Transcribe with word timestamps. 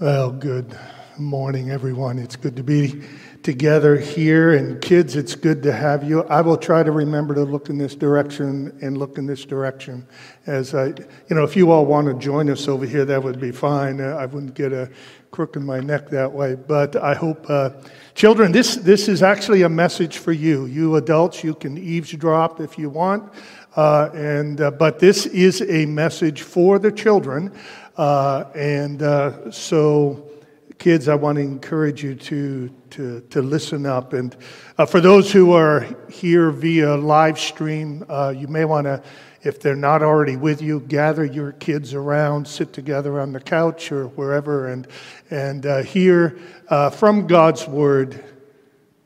Well, 0.00 0.32
good 0.32 0.76
morning, 1.18 1.70
everyone. 1.70 2.18
It's 2.18 2.34
good 2.34 2.56
to 2.56 2.64
be 2.64 3.04
together 3.44 3.96
here. 3.96 4.54
And 4.54 4.82
kids, 4.82 5.14
it's 5.14 5.36
good 5.36 5.62
to 5.62 5.72
have 5.72 6.02
you. 6.02 6.24
I 6.24 6.40
will 6.40 6.56
try 6.56 6.82
to 6.82 6.90
remember 6.90 7.32
to 7.36 7.44
look 7.44 7.68
in 7.68 7.78
this 7.78 7.94
direction 7.94 8.76
and 8.82 8.98
look 8.98 9.18
in 9.18 9.26
this 9.26 9.44
direction. 9.44 10.04
As 10.46 10.74
I, 10.74 10.86
you 10.86 11.36
know, 11.36 11.44
if 11.44 11.54
you 11.54 11.70
all 11.70 11.86
want 11.86 12.08
to 12.08 12.14
join 12.14 12.50
us 12.50 12.66
over 12.66 12.84
here, 12.84 13.04
that 13.04 13.22
would 13.22 13.38
be 13.38 13.52
fine. 13.52 14.00
Uh, 14.00 14.16
I 14.16 14.26
wouldn't 14.26 14.54
get 14.54 14.72
a 14.72 14.90
crook 15.30 15.54
in 15.54 15.64
my 15.64 15.78
neck 15.78 16.10
that 16.10 16.32
way. 16.32 16.56
But 16.56 16.96
I 16.96 17.14
hope, 17.14 17.48
uh, 17.48 17.70
children, 18.16 18.50
this, 18.50 18.74
this 18.74 19.06
is 19.06 19.22
actually 19.22 19.62
a 19.62 19.68
message 19.68 20.18
for 20.18 20.32
you. 20.32 20.66
You 20.66 20.96
adults, 20.96 21.44
you 21.44 21.54
can 21.54 21.78
eavesdrop 21.78 22.60
if 22.60 22.76
you 22.78 22.90
want. 22.90 23.32
Uh, 23.76 24.10
and, 24.14 24.60
uh, 24.60 24.70
but 24.70 24.98
this 24.98 25.26
is 25.26 25.62
a 25.62 25.86
message 25.86 26.42
for 26.42 26.78
the 26.78 26.92
children. 26.92 27.52
Uh, 27.96 28.44
and 28.54 29.02
uh, 29.02 29.50
so, 29.52 30.28
kids, 30.78 31.08
I 31.08 31.14
want 31.14 31.36
to 31.36 31.42
encourage 31.42 32.02
you 32.02 32.16
to, 32.16 32.68
to, 32.90 33.20
to 33.20 33.42
listen 33.42 33.86
up. 33.86 34.12
And 34.12 34.36
uh, 34.78 34.86
for 34.86 35.00
those 35.00 35.32
who 35.32 35.52
are 35.52 35.86
here 36.10 36.50
via 36.50 36.96
live 36.96 37.38
stream, 37.38 38.04
uh, 38.08 38.34
you 38.36 38.48
may 38.48 38.64
want 38.64 38.86
to, 38.86 39.02
if 39.42 39.60
they're 39.60 39.76
not 39.76 40.02
already 40.02 40.36
with 40.36 40.60
you, 40.60 40.80
gather 40.80 41.24
your 41.24 41.52
kids 41.52 41.94
around, 41.94 42.48
sit 42.48 42.72
together 42.72 43.20
on 43.20 43.32
the 43.32 43.40
couch 43.40 43.92
or 43.92 44.08
wherever, 44.08 44.68
and, 44.68 44.88
and 45.30 45.64
uh, 45.64 45.82
hear 45.82 46.38
uh, 46.68 46.90
from 46.90 47.26
God's 47.28 47.68
Word 47.68 48.24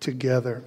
together. 0.01 0.65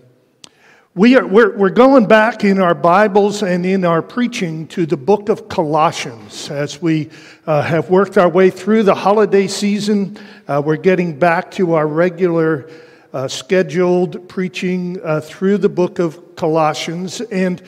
We 0.94 1.16
are, 1.16 1.26
we're, 1.26 1.56
we're 1.56 1.70
going 1.70 2.06
back 2.06 2.44
in 2.44 2.60
our 2.60 2.76
Bibles 2.76 3.44
and 3.44 3.66
in 3.66 3.86
our 3.86 4.02
preaching 4.02 4.68
to 4.68 4.86
the 4.86 4.98
book 4.98 5.30
of 5.30 5.48
Colossians 5.48 6.52
as 6.52 6.82
we 6.82 7.10
uh, 7.48 7.62
have 7.62 7.90
worked 7.90 8.18
our 8.18 8.28
way 8.28 8.50
through 8.50 8.84
the 8.84 8.94
holiday 8.94 9.48
season. 9.48 10.18
Uh, 10.50 10.62
we're 10.66 10.76
getting 10.76 11.18
back 11.18 11.50
to 11.52 11.76
our 11.76 11.88
regular 11.88 12.70
uh, 13.14 13.30
scheduled 13.30 14.28
preaching 14.28 15.00
uh, 15.02 15.22
through 15.22 15.60
the 15.60 15.70
book 15.70 16.00
of 16.00 16.36
Colossians. 16.36 17.22
And 17.22 17.64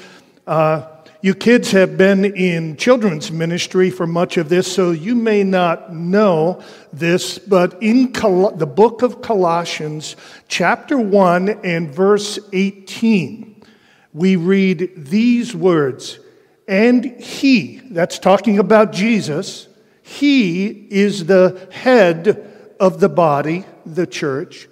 uh, 0.45 0.92
you 1.23 1.33
kids 1.33 1.71
have 1.71 1.97
been 1.97 2.25
in 2.25 2.75
children's 2.75 3.31
ministry 3.31 3.89
for 3.89 4.05
much 4.05 4.35
of 4.35 4.49
this, 4.49 4.69
so 4.69 4.91
you 4.91 5.15
may 5.15 5.41
not 5.41 5.93
know 5.93 6.61
this, 6.91 7.39
but 7.39 7.81
in 7.81 8.11
Col- 8.11 8.51
the 8.51 8.67
book 8.67 9.01
of 9.03 9.21
Colossians, 9.21 10.17
chapter 10.49 10.97
1 10.97 11.47
and 11.63 11.95
verse 11.95 12.39
18, 12.51 13.63
we 14.11 14.35
read 14.35 14.91
these 14.97 15.55
words 15.55 16.19
And 16.67 17.05
he, 17.05 17.77
that's 17.91 18.19
talking 18.19 18.59
about 18.59 18.91
Jesus, 18.91 19.69
he 20.01 20.67
is 20.67 21.27
the 21.27 21.69
head 21.71 22.75
of 22.81 22.99
the 22.99 23.07
body, 23.07 23.63
the 23.85 24.07
church. 24.07 24.67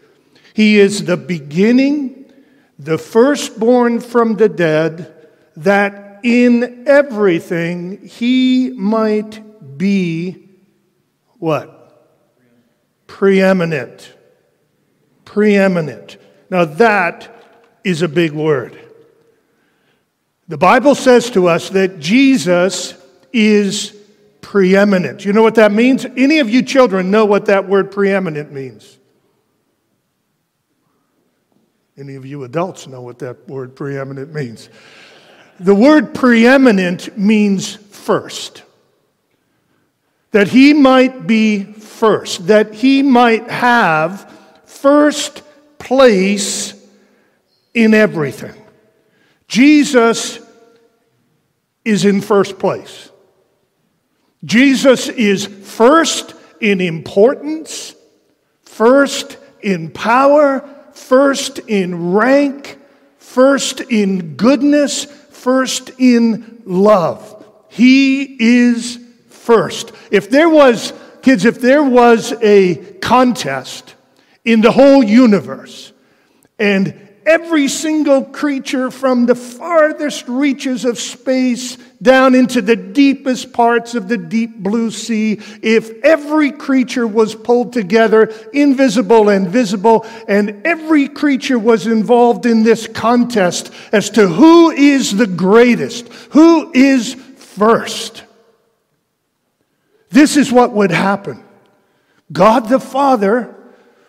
He 0.54 0.82
is 0.82 1.06
the 1.06 1.16
beginning, 1.16 2.30
the 2.78 2.98
firstborn 2.98 4.02
from 4.02 4.36
the 4.36 4.50
dead, 4.50 5.16
that 5.56 6.01
in 6.24 6.88
everything 6.88 8.06
he 8.06 8.72
might 8.72 9.78
be 9.78 10.50
what? 11.40 11.78
Preeminent. 13.08 14.14
Preeminent. 15.26 16.18
Now 16.50 16.66
that 16.66 17.30
is 17.84 18.02
a 18.02 18.08
big 18.08 18.32
word. 18.32 18.78
The 20.48 20.58
Bible 20.58 20.96
says 20.96 21.30
to 21.32 21.48
us 21.48 21.70
that 21.70 22.00
Jesus 22.00 22.94
is 23.32 23.96
preeminent. 24.42 25.24
You 25.24 25.34
know 25.34 25.44
what 25.44 25.56
that 25.56 25.72
means? 25.72 26.06
Any 26.06 26.40
of 26.40 26.50
you 26.50 26.62
children 26.62 27.10
know 27.10 27.26
what 27.26 27.46
that 27.46 27.68
word 27.68 27.92
preeminent 27.92 28.52
means? 28.52 28.98
Any 31.98 32.16
of 32.16 32.26
you 32.26 32.44
adults 32.44 32.88
know 32.88 33.02
what 33.02 33.20
that 33.20 33.48
word 33.48 33.76
preeminent 33.76 34.34
means? 34.34 34.70
The 35.62 35.76
word 35.76 36.16
preeminent 36.16 37.16
means 37.20 37.76
first. 37.76 38.64
That 40.32 40.48
he 40.48 40.74
might 40.74 41.28
be 41.28 41.64
first, 41.64 42.48
that 42.48 42.74
he 42.74 43.04
might 43.04 43.48
have 43.48 44.28
first 44.66 45.44
place 45.78 46.74
in 47.76 47.94
everything. 47.94 48.60
Jesus 49.48 50.40
is 51.86 52.06
in 52.06 52.22
first 52.22 52.58
place. 52.58 53.12
Jesus 54.44 55.10
is 55.10 55.46
first 55.46 56.34
in 56.60 56.82
importance, 56.82 57.94
first 58.64 59.38
in 59.62 59.92
power, 59.92 60.68
first 60.94 61.60
in 61.60 62.14
rank, 62.14 62.80
first 63.20 63.80
in 63.82 64.36
goodness, 64.36 65.06
first 65.42 65.92
in 65.98 66.62
love. 66.66 67.46
He 67.70 68.68
is 68.70 69.00
first. 69.30 69.92
If 70.12 70.30
there 70.30 70.50
was, 70.50 70.94
kids, 71.24 71.46
if 71.46 71.60
there 71.60 71.84
was 71.84 72.34
a 72.42 72.76
contest 73.02 73.96
in 74.46 74.62
the 74.62 74.72
whole 74.72 75.04
universe, 75.04 75.94
and 76.60 77.10
every 77.32 77.70
single 77.70 78.26
creature 78.26 78.92
from 78.92 79.26
the 79.26 79.36
farthest 79.36 80.28
reaches 80.28 80.84
of 80.84 81.00
space 81.00 81.78
down 82.02 82.36
into 82.36 82.62
the 82.62 82.76
deepest 82.76 83.54
parts 83.54 83.96
of 83.96 84.10
the 84.10 84.18
deep 84.18 84.58
blue 84.58 84.92
sea, 84.92 85.40
if 85.62 86.04
every 86.04 86.52
creature 86.52 87.08
was 87.08 87.34
pulled 87.34 87.72
together, 87.72 88.34
invisible 88.52 89.30
and 89.30 89.48
visible, 89.48 90.06
and 90.28 90.68
every 90.68 91.08
creature 91.08 91.58
was 91.58 91.88
involved 91.88 92.46
in 92.46 92.64
this 92.64 92.86
contest 92.86 93.72
as 93.94 94.10
to 94.10 94.28
who 94.28 94.70
is 94.70 95.16
the 95.16 95.28
greatest, 95.28 96.10
who 96.32 96.70
is 96.74 97.14
first, 97.14 98.26
this 100.10 100.36
is 100.36 100.52
what 100.52 100.74
would 100.74 100.92
happen. 100.92 101.42
God 102.30 102.68
the 102.68 102.80
Father 102.80 103.56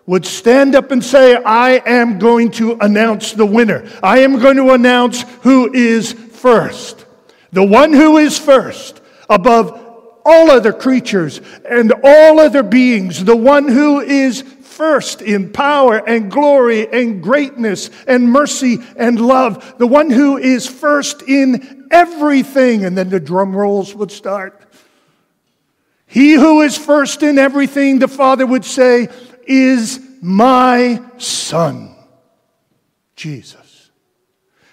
would 0.07 0.27
stand 0.27 0.75
up 0.75 0.91
and 0.91 1.05
say, 1.05 1.37
I 1.37 1.83
am 1.87 2.19
going 2.19 2.51
to 2.53 2.77
announce 2.81 3.33
the 3.33 3.47
winner. 3.47 3.89
I 4.03 4.21
am 4.21 4.39
going 4.41 4.57
to 4.57 4.71
announce 4.71 5.23
who 5.43 5.73
is 5.73 6.13
first. 6.13 7.07
The 7.53 7.65
one 7.65 7.93
who 7.93 8.19
is 8.19 8.39
first 8.39 9.01
above 9.29 9.79
all 10.25 10.51
other 10.51 10.73
creatures 10.73 11.41
and 11.69 11.93
all 12.03 12.41
other 12.41 12.63
beings, 12.63 13.25
the 13.25 13.37
one 13.37 13.69
who 13.69 14.01
is 14.01 14.43
first 14.43 15.21
in 15.21 15.53
power 15.53 15.99
and 15.99 16.31
glory 16.31 16.89
and 16.91 17.23
greatness 17.23 17.91
and 18.07 18.31
mercy 18.31 18.79
and 18.97 19.21
love, 19.21 19.75
the 19.79 19.87
one 19.87 20.11
who 20.11 20.39
is 20.39 20.67
first 20.67 21.23
in 21.23 21.89
everything. 21.91 22.85
And 22.85 22.97
then 22.97 23.11
the 23.11 23.21
drum 23.21 23.55
rolls 23.55 23.95
would 23.95 24.11
start. 24.11 24.59
He 26.07 26.35
who 26.35 26.63
is 26.63 26.77
first 26.77 27.23
in 27.23 27.39
everything, 27.39 27.99
the 27.99 28.09
Father 28.09 28.47
would 28.47 28.65
say, 28.65 29.09
is 29.47 30.01
my 30.21 31.03
Son, 31.19 31.95
Jesus. 33.17 33.91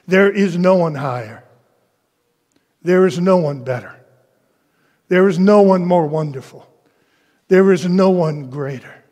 There 0.08 0.32
is 0.32 0.58
no 0.58 0.76
one 0.76 0.96
higher. 0.96 1.44
There 2.82 3.06
is 3.06 3.20
no 3.20 3.38
one 3.38 3.64
better. 3.64 3.96
There 5.08 5.28
is 5.28 5.38
no 5.38 5.62
one 5.62 5.86
more 5.86 6.08
wonderful. 6.08 6.68
There 7.48 7.72
is 7.72 7.88
no 7.88 8.10
one 8.12 8.50
greater. 8.50 9.04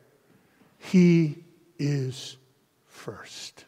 He 0.79 1.43
is 1.77 2.37
first. 2.85 3.65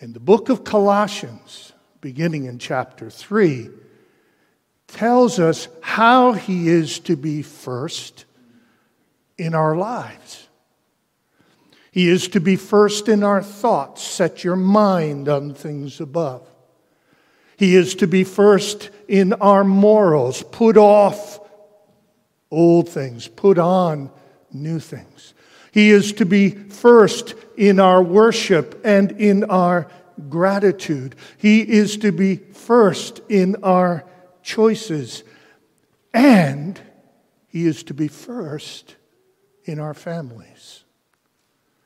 And 0.00 0.14
the 0.14 0.20
book 0.20 0.48
of 0.48 0.64
Colossians, 0.64 1.72
beginning 2.00 2.44
in 2.44 2.58
chapter 2.58 3.10
3, 3.10 3.70
tells 4.88 5.38
us 5.38 5.68
how 5.80 6.32
he 6.32 6.68
is 6.68 6.98
to 7.00 7.16
be 7.16 7.42
first 7.42 8.24
in 9.40 9.54
our 9.54 9.74
lives. 9.74 10.48
He 11.90 12.08
is 12.08 12.28
to 12.28 12.40
be 12.40 12.56
first 12.56 13.08
in 13.08 13.24
our 13.24 13.42
thoughts. 13.42 14.02
Set 14.02 14.44
your 14.44 14.54
mind 14.56 15.28
on 15.28 15.54
things 15.54 16.00
above. 16.00 16.46
He 17.56 17.74
is 17.74 17.94
to 17.96 18.06
be 18.06 18.22
first 18.22 18.90
in 19.08 19.32
our 19.34 19.64
morals. 19.64 20.42
Put 20.42 20.76
off 20.76 21.40
old 22.50 22.88
things, 22.88 23.28
put 23.28 23.58
on 23.58 24.10
new 24.52 24.78
things. 24.78 25.34
He 25.72 25.90
is 25.90 26.12
to 26.14 26.26
be 26.26 26.50
first 26.50 27.34
in 27.56 27.80
our 27.80 28.02
worship 28.02 28.80
and 28.84 29.12
in 29.12 29.44
our 29.44 29.88
gratitude. 30.28 31.16
He 31.38 31.60
is 31.60 31.96
to 31.98 32.12
be 32.12 32.36
first 32.36 33.20
in 33.28 33.56
our 33.62 34.04
choices. 34.42 35.22
And 36.12 36.80
he 37.48 37.66
is 37.66 37.84
to 37.84 37.94
be 37.94 38.08
first 38.08 38.96
in 39.70 39.78
our 39.78 39.94
families. 39.94 40.82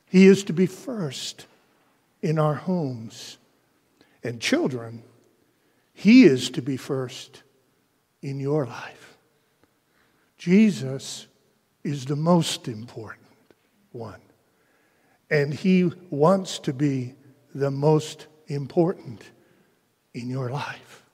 He 0.07 0.27
is 0.27 0.45
to 0.45 0.55
be 0.55 0.65
first 0.65 1.47
in 2.23 2.39
our 2.39 2.55
homes. 2.55 3.37
And 4.23 4.41
children, 4.41 5.03
He 5.93 6.25
is 6.25 6.49
to 6.51 6.63
be 6.63 6.79
first 6.79 7.43
in 8.23 8.41
your 8.41 8.65
life. 8.65 9.19
Jesus 10.39 11.27
is 11.83 12.07
the 12.07 12.17
most 12.17 12.69
important 12.69 13.29
one. 13.93 14.23
And 15.29 15.53
He 15.53 15.93
wants 16.09 16.59
to 16.61 16.73
be 16.73 17.15
the 17.55 17.71
most 17.71 18.29
important 18.47 19.23
in 20.15 20.31
your 20.31 20.49
life. 20.49 21.05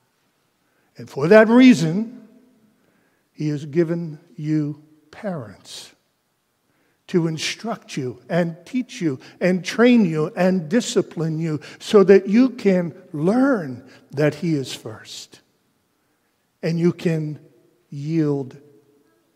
And 0.96 1.10
for 1.10 1.26
that 1.26 1.48
reason, 1.48 2.28
He 3.32 3.48
has 3.48 3.66
given 3.66 4.20
you 4.36 4.84
parents 5.10 5.96
to 7.10 7.26
instruct 7.26 7.96
you 7.96 8.22
and 8.28 8.56
teach 8.64 9.00
you 9.00 9.18
and 9.40 9.64
train 9.64 10.04
you 10.04 10.32
and 10.36 10.68
discipline 10.68 11.40
you 11.40 11.60
so 11.80 12.04
that 12.04 12.28
you 12.28 12.50
can 12.50 12.94
learn 13.12 13.84
that 14.12 14.36
He 14.36 14.54
is 14.54 14.72
first 14.72 15.40
and 16.62 16.78
you 16.78 16.92
can 16.92 17.40
yield 17.90 18.56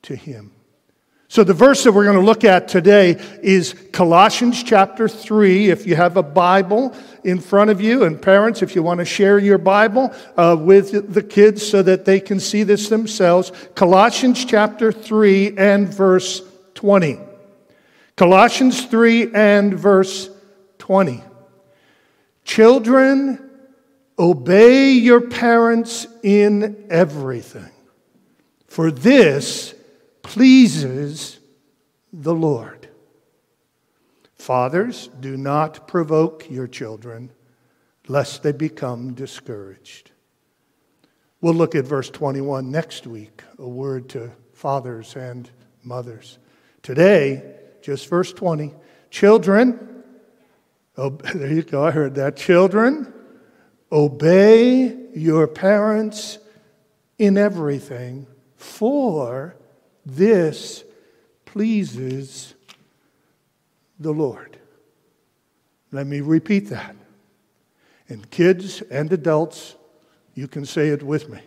to 0.03 0.15
Him. 0.15 0.53
So, 1.27 1.43
the 1.43 1.53
verse 1.53 1.83
that 1.83 1.91
we're 1.91 2.05
going 2.05 2.17
to 2.17 2.23
look 2.23 2.45
at 2.45 2.69
today 2.69 3.21
is 3.43 3.75
Colossians 3.91 4.63
chapter 4.63 5.09
3. 5.09 5.69
If 5.71 5.85
you 5.85 5.97
have 5.97 6.17
a 6.17 6.23
Bible 6.23 6.95
in 7.25 7.41
front 7.41 7.71
of 7.71 7.81
you, 7.81 8.05
and 8.05 8.23
parents, 8.23 8.63
if 8.63 8.77
you 8.77 8.85
want 8.85 8.99
to 8.99 9.05
share 9.05 9.41
your 9.41 9.59
Bible 9.59 10.15
uh, 10.37 10.57
with 10.57 11.13
the 11.13 11.25
kids 11.25 11.69
so 11.69 11.83
that 11.83 12.05
they 12.05 12.21
can 12.21 12.39
see 12.39 12.63
this 12.63 12.89
themselves, 12.89 13.51
Colossians 13.75 14.45
chapter 14.45 14.93
3 14.93 15.59
and 15.59 15.93
verse 15.93 16.41
20. 16.75 17.24
Colossians 18.17 18.85
3 18.87 19.35
and 19.35 19.75
verse 19.75 20.31
20. 20.79 21.23
Children, 22.45 23.51
obey 24.19 24.93
your 24.93 25.21
parents 25.21 26.07
in 26.23 26.87
everything, 26.91 27.71
for 28.69 28.91
this 28.91 29.75
pleases 30.23 31.41
the 32.13 32.35
Lord. 32.35 32.89
Fathers, 34.35 35.09
do 35.21 35.37
not 35.37 35.89
provoke 35.89 36.49
your 36.51 36.69
children, 36.69 37.31
lest 38.07 38.43
they 38.43 38.53
become 38.53 39.15
discouraged. 39.15 40.13
We'll 41.41 41.55
look 41.55 41.75
at 41.75 41.85
verse 41.85 42.11
21 42.11 42.71
next 42.71 43.07
week, 43.07 43.43
a 43.59 43.69
word 43.69 44.09
to 44.11 44.31
fathers 44.53 45.17
and 45.17 45.51
mothers. 45.83 46.39
Today, 46.83 47.54
just 47.85 48.09
verse 48.09 48.33
20. 48.33 48.73
Children, 49.11 50.03
oh, 50.97 51.11
there 51.35 51.53
you 51.53 51.63
go, 51.63 51.85
I 51.85 51.91
heard 51.91 52.15
that. 52.15 52.37
Children, 52.37 53.13
obey 53.93 54.97
your 55.15 55.47
parents 55.47 56.39
in 57.19 57.37
everything, 57.37 58.27
for 58.57 59.55
this 60.07 60.83
pleases 61.45 62.55
the 64.01 64.13
Lord. 64.13 64.59
Let 65.93 66.07
me 66.07 66.23
repeat 66.23 66.71
that. 66.71 66.97
And 68.09 68.29
kids 68.31 68.81
and 68.83 69.13
adults, 69.13 69.77
you 70.35 70.49
can 70.49 70.65
say 70.65 70.89
it 70.89 71.03
with 71.03 71.29
me. 71.29 71.41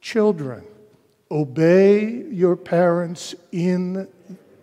Children, 0.00 0.64
obey 1.30 2.22
your 2.30 2.56
parents 2.56 3.34
in 3.50 4.08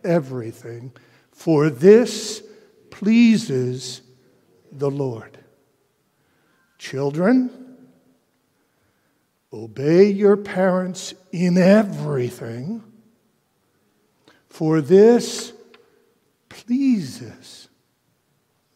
everything, 0.03 0.92
for 1.31 1.69
this 1.69 2.44
pleases 2.89 4.01
the 4.71 4.89
Lord. 4.92 5.38
Children, 6.77 7.77
obey 9.53 10.09
your 10.09 10.38
parents 10.38 11.13
in 11.31 11.57
everything, 11.57 12.83
for 14.50 14.81
this 14.81 15.53
pleases 16.50 17.69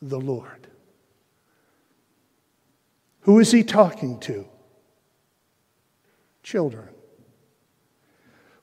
the 0.02 0.20
Lord. 0.20 0.68
Who 3.22 3.40
is 3.40 3.52
he 3.52 3.64
talking 3.64 4.20
to? 4.20 4.46
Children. 6.44 6.90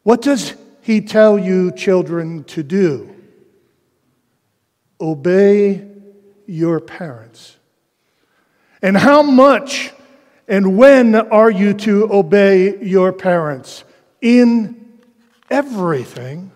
What 0.05 0.23
does 0.23 0.55
he 0.82 1.00
tell 1.00 1.38
you, 1.38 1.70
children, 1.73 2.44
to 2.44 2.62
do? 2.62 3.14
Obey 5.00 5.88
your 6.46 6.81
parents. 6.81 7.56
And 8.82 8.96
how 8.96 9.23
much 9.23 9.93
and 10.49 10.76
when 10.76 11.14
are 11.14 11.50
you 11.50 11.73
to 11.73 12.12
obey 12.12 12.84
your 12.84 13.12
parents? 13.12 13.84
In 14.20 15.00
everything. 15.50 16.50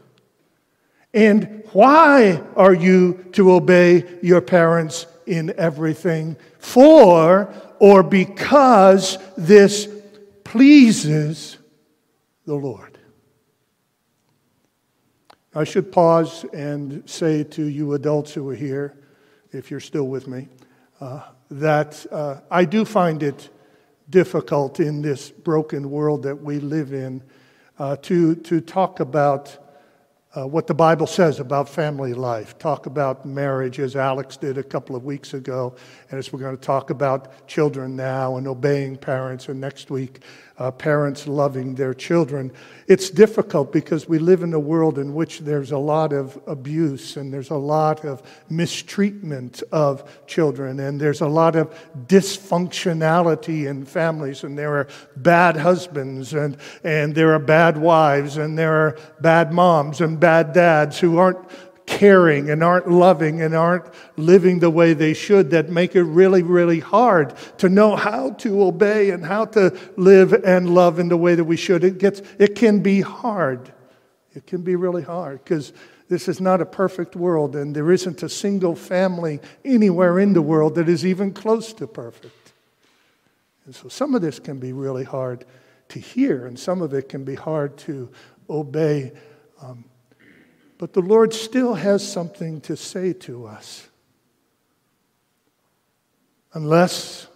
And 1.15 1.63
why 1.73 2.43
are 2.57 2.75
you 2.75 3.25
to 3.33 3.53
obey 3.53 4.05
your 4.23 4.41
parents 4.41 5.07
in 5.25 5.55
everything? 5.57 6.37
For 6.59 7.53
or 7.79 8.03
because 8.03 9.19
this 9.37 9.89
pleases 10.45 11.57
the 12.45 12.55
Lord. 12.55 12.96
I 15.57 15.65
should 15.65 15.91
pause 15.91 16.45
and 16.53 17.09
say 17.09 17.43
to 17.43 17.65
you 17.65 17.95
adults 17.95 18.35
who 18.35 18.47
are 18.51 18.55
here, 18.55 18.95
if 19.53 19.71
you're 19.71 19.81
still 19.81 20.07
with 20.07 20.29
me, 20.29 20.49
uh, 21.01 21.23
that 21.51 22.05
uh, 22.13 22.41
I 22.51 22.67
do 22.67 22.85
find 22.85 23.23
it 23.23 23.49
difficult 24.11 24.81
in 24.81 25.01
this 25.01 25.31
broken 25.31 25.91
world 25.91 26.25
that 26.25 26.43
we 26.43 26.61
live 26.61 26.93
in 26.93 27.23
uh, 27.79 27.97
to, 28.03 28.35
to 28.35 28.61
talk 28.61 29.01
about 29.01 29.66
uh, 30.37 30.47
what 30.47 30.67
the 30.67 30.75
Bible 30.75 31.07
says 31.07 31.41
about 31.41 31.69
family 31.69 32.13
life, 32.13 32.59
talk 32.59 32.87
about 32.87 33.25
marriage 33.25 33.81
as 33.81 33.97
Alex 33.97 34.37
did 34.37 34.59
a 34.59 34.63
couple 34.63 34.95
of 34.95 35.05
weeks 35.05 35.33
ago, 35.33 35.75
and 36.11 36.19
as 36.19 36.33
we're 36.33 36.41
going 36.41 36.57
to 36.57 36.63
talk 36.63 36.91
about 36.91 37.47
children 37.49 37.97
now 37.97 38.37
and 38.37 38.47
obeying 38.47 38.97
parents, 38.97 39.49
and 39.49 39.59
next 39.59 39.91
week, 39.91 40.21
uh, 40.59 40.71
parents 40.71 41.29
loving 41.29 41.75
their 41.75 41.93
children. 41.93 42.51
It's 42.87 43.11
difficult 43.11 43.73
because 43.73 44.09
we 44.09 44.19
live 44.19 44.43
in 44.43 44.55
a 44.55 44.61
world 44.61 44.99
in 44.99 45.13
which 45.13 45.41
there's 45.41 45.73
a 45.73 45.79
lot 45.79 46.13
of 46.13 46.41
abuse 46.47 47.17
and 47.17 47.33
there's 47.33 47.51
a 47.51 47.57
lot 47.57 48.05
of 48.05 48.23
mistreatment 48.49 49.63
of 49.73 50.27
children 50.27 50.81
and 50.81 51.01
there's 51.01 51.21
a 51.21 51.27
lot 51.27 51.57
of 51.57 51.77
dysfunctionality 52.07 53.67
in 53.67 53.85
families 53.85 54.45
and 54.45 54.57
there 54.57 54.75
are 54.77 54.89
bad 55.17 55.57
husbands 55.57 56.33
and, 56.33 56.57
and 56.85 57.15
there 57.15 57.35
are 57.35 57.39
bad 57.39 57.77
wives 57.77 58.37
and 58.37 58.57
there 58.57 58.75
are 58.75 58.99
bad 59.21 59.53
moms 59.53 60.01
and 60.01 60.19
bad 60.27 60.53
dads 60.53 60.99
who 60.99 61.19
aren't 61.19 61.39
caring 61.87 62.51
and 62.51 62.61
aren't 62.61 62.91
loving 62.91 63.43
and 63.43 63.55
aren't 63.55 63.85
living 64.17 64.59
the 64.59 64.69
way 64.69 64.93
they 64.93 65.15
should 65.15 65.51
that 65.51 65.71
make 65.71 65.95
it 65.95 66.03
really, 66.03 66.43
really 66.43 66.81
hard 66.81 67.33
to 67.59 67.69
know 67.69 67.95
how 67.95 68.31
to 68.33 68.65
obey 68.65 69.11
and 69.11 69.25
how 69.25 69.45
to 69.45 69.73
live 69.97 70.33
and 70.33 70.75
love 70.75 70.99
in 70.99 71.09
the 71.09 71.17
way 71.17 71.37
that 71.37 71.45
we 71.45 71.57
should. 71.57 71.85
It 71.85 71.99
gets, 71.99 72.23
it 72.41 72.57
can 72.57 72.81
be 72.81 73.03
hard. 73.03 73.73
It 74.35 74.49
can 74.49 74.63
be 74.63 74.75
really 74.75 75.05
hard 75.05 75.45
because 75.45 75.73
this 76.09 76.27
is 76.27 76.41
not 76.41 76.61
a 76.61 76.67
perfect 76.67 77.15
world 77.15 77.55
and 77.55 77.73
there 77.77 77.93
isn't 77.93 78.21
a 78.25 78.29
single 78.29 78.75
family 78.75 79.39
anywhere 79.65 80.19
in 80.19 80.33
the 80.33 80.43
world 80.43 80.75
that 80.75 80.89
is 80.89 81.07
even 81.07 81.33
close 81.33 81.73
to 81.75 81.87
perfect. 81.87 82.53
And 83.65 83.77
so 83.77 83.87
some 83.87 84.17
of 84.17 84.23
this 84.23 84.41
can 84.41 84.59
be 84.59 84.73
really 84.73 85.05
hard 85.05 85.45
to 85.91 86.01
hear 86.01 86.49
and 86.49 86.59
some 86.59 86.83
of 86.83 86.95
it 86.95 87.09
can 87.09 87.23
be 87.23 87.37
hard 87.37 87.77
to 87.79 88.11
obey. 88.51 89.13
Um, 89.63 89.85
but 90.79 90.93
the 90.93 91.01
Lord 91.01 91.33
still 91.33 91.75
has 91.75 92.07
something 92.07 92.61
to 92.63 92.77
say 92.77 93.13
to 93.15 93.47
us. 93.47 93.89
Unless 96.53 97.29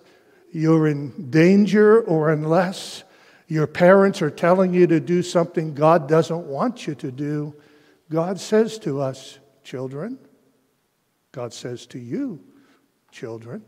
you're 0.53 0.87
in 0.87 1.31
danger 1.31 2.01
or 2.03 2.31
unless 2.31 3.05
your 3.49 3.67
parents 3.67 4.23
are 4.23 4.31
telling 4.31 4.73
you 4.75 4.87
to 4.87 5.01
do 5.01 5.23
something 5.23 5.75
God 5.75 6.09
doesn't 6.09 6.47
want 6.47 6.87
you 6.87 6.95
to 6.97 7.11
do, 7.11 7.55
God 8.11 8.41
says 8.41 8.79
to 8.81 9.01
us, 9.01 9.39
children, 9.65 10.19
God 11.33 11.53
says 11.53 11.87
to 11.87 11.99
you, 11.99 12.41
children, 13.11 13.63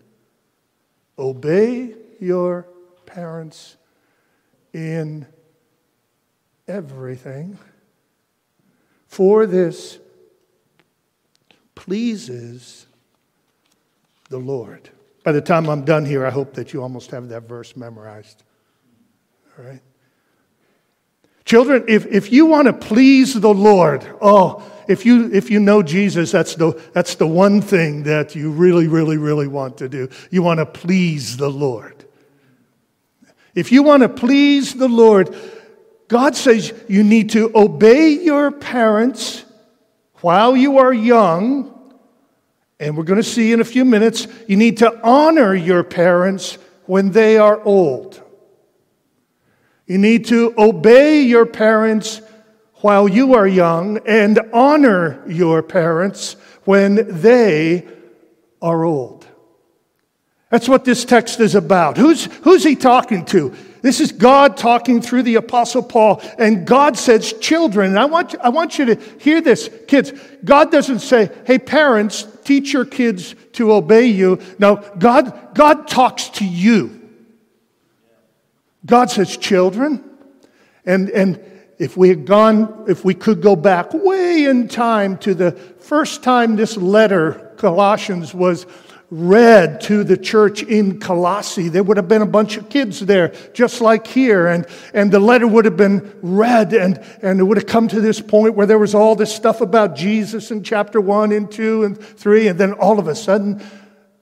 obey 1.19 1.95
your 2.21 2.67
parents 3.07 3.77
in 4.73 5.27
everything 6.67 7.59
for 9.13 9.45
this 9.45 9.99
pleases 11.75 12.87
the 14.31 14.39
Lord. 14.39 14.89
By 15.23 15.33
the 15.33 15.43
time 15.43 15.69
I'm 15.69 15.85
done 15.85 16.07
here, 16.07 16.25
I 16.25 16.31
hope 16.31 16.55
that 16.55 16.73
you 16.73 16.83
almost 16.83 17.11
have 17.11 17.29
that 17.29 17.43
verse 17.43 17.77
memorized. 17.77 18.43
All 19.59 19.67
right? 19.67 19.83
Children, 21.45 21.85
if, 21.89 22.07
if 22.07 22.33
you 22.33 22.47
want 22.47 22.69
to 22.69 22.73
please 22.73 23.39
the 23.39 23.53
Lord, 23.53 24.03
oh, 24.23 24.65
if 24.89 25.05
you, 25.05 25.31
if 25.31 25.51
you 25.51 25.61
know 25.61 25.83
Jesus, 25.83 26.33
that's 26.33 26.55
the, 26.55 26.73
that's 26.95 27.17
the 27.17 27.27
one 27.27 27.61
thing 27.61 28.05
that 28.05 28.35
you 28.35 28.51
really, 28.51 28.89
really, 28.89 29.19
really 29.19 29.47
want 29.47 29.77
to 29.77 29.91
do. 29.91 30.09
You 30.31 30.43
want 30.43 30.57
to 30.57 30.65
please 30.65 31.37
the 31.37 31.51
Lord. 31.51 32.07
If 33.55 33.71
you 33.73 33.83
want 33.83 34.05
to 34.05 34.09
please 34.09 34.73
the 34.73 34.89
Lord, 34.89 35.37
God 36.13 36.37
says 36.37 36.75
you 36.89 37.03
need 37.03 37.31
to 37.31 37.51
obey 37.55 38.11
your 38.11 38.51
parents 38.51 39.47
while 40.17 40.55
you 40.55 40.77
are 40.77 40.93
young. 40.93 41.73
And 42.79 42.99
we're 42.99 43.05
going 43.05 43.23
to 43.23 43.27
see 43.27 43.51
in 43.51 43.63
a 43.63 43.65
few 43.65 43.87
minutes, 43.87 44.27
you 44.47 44.59
need 44.59 44.77
to 44.79 45.01
honor 45.03 45.55
your 45.55 45.83
parents 45.83 46.59
when 46.85 47.13
they 47.13 47.39
are 47.39 47.63
old. 47.63 48.23
You 49.87 49.97
need 49.97 50.27
to 50.27 50.53
obey 50.59 51.23
your 51.23 51.47
parents 51.47 52.21
while 52.83 53.09
you 53.09 53.33
are 53.33 53.49
young 53.49 53.97
and 54.07 54.39
honor 54.53 55.27
your 55.27 55.63
parents 55.63 56.35
when 56.65 57.23
they 57.23 57.89
are 58.61 58.85
old. 58.85 59.27
That's 60.51 60.69
what 60.69 60.85
this 60.85 61.07
text 61.07 61.41
is 61.41 61.55
about. 61.55 61.97
Who's, 61.97 62.27
who's 62.43 62.65
he 62.65 62.77
talking 62.77 63.25
to? 63.27 63.57
This 63.83 64.01
is 64.01 64.13
God 64.13 64.57
talking 64.57 65.03
through 65.03 65.25
the 65.25 65.35
Apostle 65.35 65.83
Paul. 65.83 66.23
And 66.39 66.67
God 66.67 66.97
says, 66.97 67.33
children, 67.35 67.91
and 67.91 67.99
I 67.99 68.05
want, 68.05 68.35
I 68.41 68.49
want 68.49 68.79
you 68.79 68.87
to 68.87 68.95
hear 69.19 69.41
this, 69.41 69.69
kids. 69.89 70.13
God 70.45 70.71
doesn't 70.71 71.01
say, 71.01 71.31
hey, 71.47 71.59
parents, 71.59 72.27
teach 72.45 72.73
your 72.73 72.85
kids 72.85 73.35
to 73.55 73.73
obey 73.73 74.07
you. 74.07 74.41
No, 74.59 74.77
God, 74.99 75.55
God 75.55 75.89
talks 75.89 76.29
to 76.31 76.45
you. 76.45 77.01
God 78.87 79.11
says, 79.11 79.37
children. 79.37 80.03
And, 80.87 81.11
and 81.11 81.41
if 81.79 81.97
we 81.97 82.09
had 82.09 82.25
gone, 82.25 82.85
if 82.89 83.05
we 83.05 83.15
could 83.15 83.43
go 83.43 83.57
back 83.57 83.93
way 83.93 84.45
in 84.45 84.69
time 84.69 85.19
to 85.19 85.35
the 85.35 85.53
first 85.53 86.23
time 86.23 86.55
this 86.55 86.77
letter, 86.77 87.53
Colossians, 87.57 88.33
was 88.33 88.67
read 89.13 89.83
to 89.83 90.05
the 90.05 90.17
church 90.17 90.63
in 90.63 90.99
Colossae, 90.99 91.69
there 91.69 91.83
would 91.83 91.99
have 91.99 92.09
been 92.09 92.23
a 92.23 92.27
bunch 92.27 92.57
of 92.57 92.71
kids 92.71 93.01
there, 93.01 93.29
just 93.53 93.83
like 93.83 94.07
here. 94.07 94.47
And, 94.47 94.67
and 94.95 95.13
the 95.13 95.21
letter 95.21 95.47
would 95.47 95.67
have 95.67 95.77
been 95.77 96.19
read, 96.23 96.73
and, 96.73 96.99
and 97.21 97.39
it 97.39 97.43
would 97.43 97.59
have 97.59 97.67
come 97.67 97.89
to 97.89 98.01
this 98.01 98.23
point 98.23 98.55
where 98.55 98.67
there 98.67 98.79
was 98.79 98.95
all 98.95 99.15
this 99.15 99.35
stuff 99.35 99.61
about 99.61 99.95
Jesus 99.95 100.51
in 100.51 100.63
chapter 100.63 100.99
1 100.99 101.31
and 101.33 101.53
2 101.53 101.85
and 101.85 102.03
3. 102.03 102.49
And 102.49 102.59
then 102.59 102.73
all 102.73 102.99
of 102.99 103.07
a 103.07 103.15
sudden, 103.15 103.63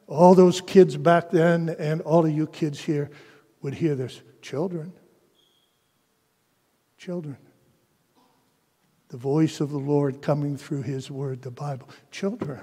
all 0.08 0.34
those 0.34 0.60
kids 0.60 0.96
back 0.96 1.30
then 1.30 1.68
and 1.78 2.00
all 2.00 2.26
of 2.26 2.32
you 2.32 2.48
kids 2.48 2.80
here 2.80 3.10
would 3.62 3.74
hear 3.74 3.94
this 3.94 4.20
children 4.42 4.92
Children. 7.00 7.38
The 9.08 9.16
voice 9.16 9.60
of 9.60 9.70
the 9.70 9.78
Lord 9.78 10.20
coming 10.20 10.58
through 10.58 10.82
His 10.82 11.10
Word, 11.10 11.40
the 11.40 11.50
Bible. 11.50 11.88
Children. 12.10 12.60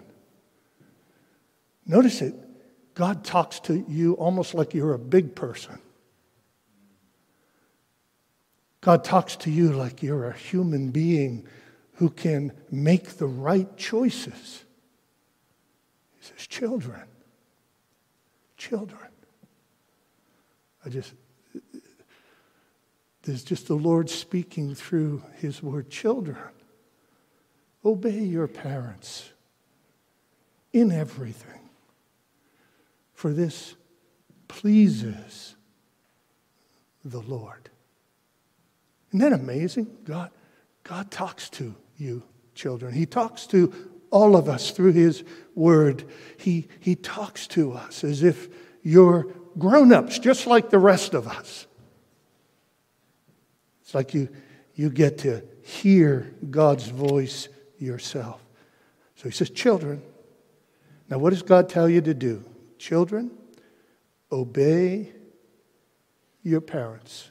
Notice 1.88 2.22
it. 2.22 2.36
God 2.94 3.24
talks 3.24 3.60
to 3.62 3.86
you 3.88 4.14
almost 4.14 4.54
like 4.54 4.74
you're 4.74 4.94
a 4.94 5.00
big 5.00 5.36
person. 5.36 5.80
God 8.82 9.04
talks 9.04 9.36
to 9.38 9.52
you 9.52 9.72
like 9.72 10.04
you're 10.04 10.28
a 10.28 10.34
human 10.34 10.92
being 10.92 11.48
who 11.94 12.10
can 12.10 12.52
make 12.70 13.18
the 13.18 13.26
right 13.26 13.76
choices. 13.78 14.64
He 16.20 16.26
says, 16.26 16.48
Children. 16.48 17.04
Children. 18.56 19.10
I 20.86 20.90
just, 20.90 21.14
there's 23.24 23.44
just 23.44 23.68
the 23.68 23.76
Lord 23.76 24.10
speaking 24.10 24.74
through 24.74 25.24
His 25.36 25.62
word. 25.62 25.90
Children, 25.90 26.38
obey 27.84 28.20
your 28.20 28.48
parents 28.48 29.30
in 30.72 30.92
everything, 30.92 31.57
for 33.18 33.34
this 33.34 33.76
pleases 34.48 35.56
the 37.04 37.20
Lord. 37.20 37.72
Isn't 39.10 39.22
that 39.22 39.34
amazing? 39.34 39.88
God, 40.04 40.30
God 40.84 41.10
talks 41.10 41.50
to 41.50 41.76
you, 41.98 42.22
children. 42.54 42.94
He 42.94 43.08
talks 43.08 43.48
to 43.48 43.74
all 44.12 44.36
of 44.36 44.48
us 44.48 44.70
through 44.70 44.92
His 44.92 45.24
Word. 45.56 46.04
He, 46.38 46.68
he 46.80 46.94
talks 46.94 47.48
to 47.48 47.74
us 47.74 48.04
as 48.04 48.22
if 48.22 48.50
you're 48.84 49.34
grown 49.58 49.92
ups, 49.94 50.20
just 50.20 50.46
like 50.46 50.70
the 50.70 50.78
rest 50.78 51.16
of 51.16 51.28
us. 51.28 51.66
It's 53.82 53.96
like 53.96 54.14
you, 54.14 54.30
you 54.76 54.92
get 54.92 55.18
to 55.20 55.44
hear 55.64 56.36
God's 56.52 56.86
voice 56.86 57.50
yourself. 57.80 58.46
So 59.16 59.24
he 59.24 59.32
says, 59.32 59.50
Children. 59.50 60.04
Now, 61.10 61.18
what 61.18 61.32
does 61.32 61.42
God 61.42 61.68
tell 61.68 61.90
you 61.90 62.02
to 62.02 62.14
do? 62.14 62.44
Children, 62.78 63.32
obey 64.32 65.14
your 66.44 66.62
parents. 66.62 67.30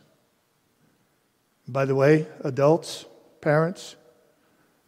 By 1.68 1.84
the 1.84 1.94
way, 1.94 2.26
adults, 2.40 3.06
parents, 3.40 3.96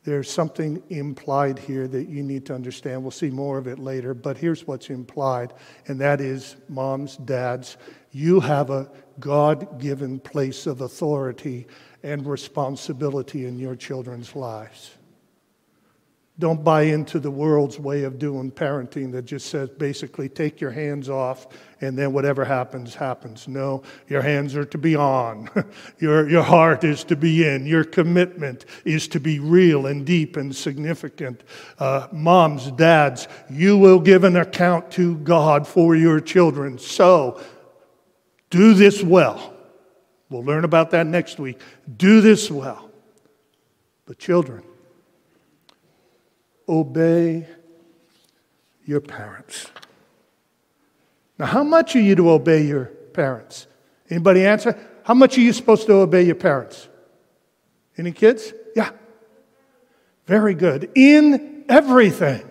there's 0.05 0.31
something 0.31 0.83
implied 0.89 1.59
here 1.59 1.87
that 1.89 2.09
you 2.09 2.23
need 2.23 2.47
to 2.47 2.55
understand. 2.55 3.03
We'll 3.03 3.11
see 3.11 3.31
more 3.31 3.59
of 3.59 3.67
it 3.67 3.79
later, 3.79 4.15
but 4.15 4.39
here's 4.39 4.67
what's 4.67 4.91
implied, 4.91 5.53
and 5.87 6.01
that 6.01 6.21
is 6.21 6.57
moms, 6.69 7.17
dads, 7.19 7.77
you 8.11 8.41
have 8.41 8.71
a 8.71 8.91
God 9.21 9.81
given 9.81 10.19
place 10.21 10.67
of 10.67 10.81
authority 10.81 11.67
and 12.03 12.27
responsibility 12.27 13.45
in 13.45 13.59
your 13.59 13.77
children's 13.77 14.35
lives. 14.37 14.98
Don't 16.41 16.63
buy 16.63 16.83
into 16.83 17.19
the 17.19 17.33
world's 17.33 17.81
way 17.81 18.05
of 18.05 18.17
doing 18.17 18.53
parenting 18.53 19.11
that 19.11 19.23
just 19.23 19.49
says 19.49 19.71
basically 19.71 20.29
take 20.29 20.61
your 20.61 20.71
hands 20.71 21.09
off 21.09 21.49
and 21.81 21.99
then 21.99 22.13
whatever 22.13 22.45
happens, 22.45 22.95
happens. 22.95 23.49
No, 23.49 23.83
your 24.09 24.23
hands 24.23 24.55
are 24.55 24.65
to 24.67 24.79
be 24.79 24.95
on. 24.95 25.51
your, 25.99 26.29
your 26.31 26.45
heart 26.45 26.85
is 26.85 27.03
to 27.05 27.17
be 27.17 27.45
in. 27.45 27.67
Your 27.67 27.83
commitment 27.83 28.67
is 28.85 29.09
to 29.09 29.21
be 29.21 29.41
real 29.41 29.87
and 29.87 30.07
deep 30.07 30.37
and 30.37 30.55
significant. 30.55 31.43
Uh, 31.81 32.07
moms, 32.13 32.71
dads, 32.73 33.27
you 33.51 33.77
will 33.77 33.99
give 33.99 34.23
an 34.23 34.37
account 34.37 34.93
to 34.93 35.17
God 35.19 35.67
for 35.67 35.97
your 35.97 36.21
children. 36.21 36.79
So, 36.79 37.41
do 38.51 38.75
this 38.75 39.03
well. 39.03 39.55
We'll 40.31 40.45
learn 40.45 40.65
about 40.65 40.93
that 40.93 41.07
next 41.07 41.41
week. 41.41 41.61
Do 41.97 42.21
this 42.21 42.49
well. 42.49 42.91
But, 44.07 44.19
children, 44.19 44.63
obey 46.69 47.47
your 48.85 49.01
parents. 49.01 49.67
Now, 51.39 51.47
how 51.47 51.63
much 51.63 51.95
are 51.95 52.01
you 52.01 52.15
to 52.17 52.31
obey 52.31 52.67
your 52.67 52.87
parents? 53.13 53.67
Anybody 54.11 54.45
answer? 54.45 54.79
How 55.05 55.15
much 55.15 55.39
are 55.39 55.41
you 55.41 55.53
supposed 55.53 55.87
to 55.87 55.95
obey 55.95 56.23
your 56.23 56.35
parents? 56.35 56.89
Any 57.97 58.13
kids? 58.13 58.53
Yeah. 58.75 58.91
Very 60.27 60.55
good. 60.55 60.91
In 60.95 61.65
everything. 61.69 62.49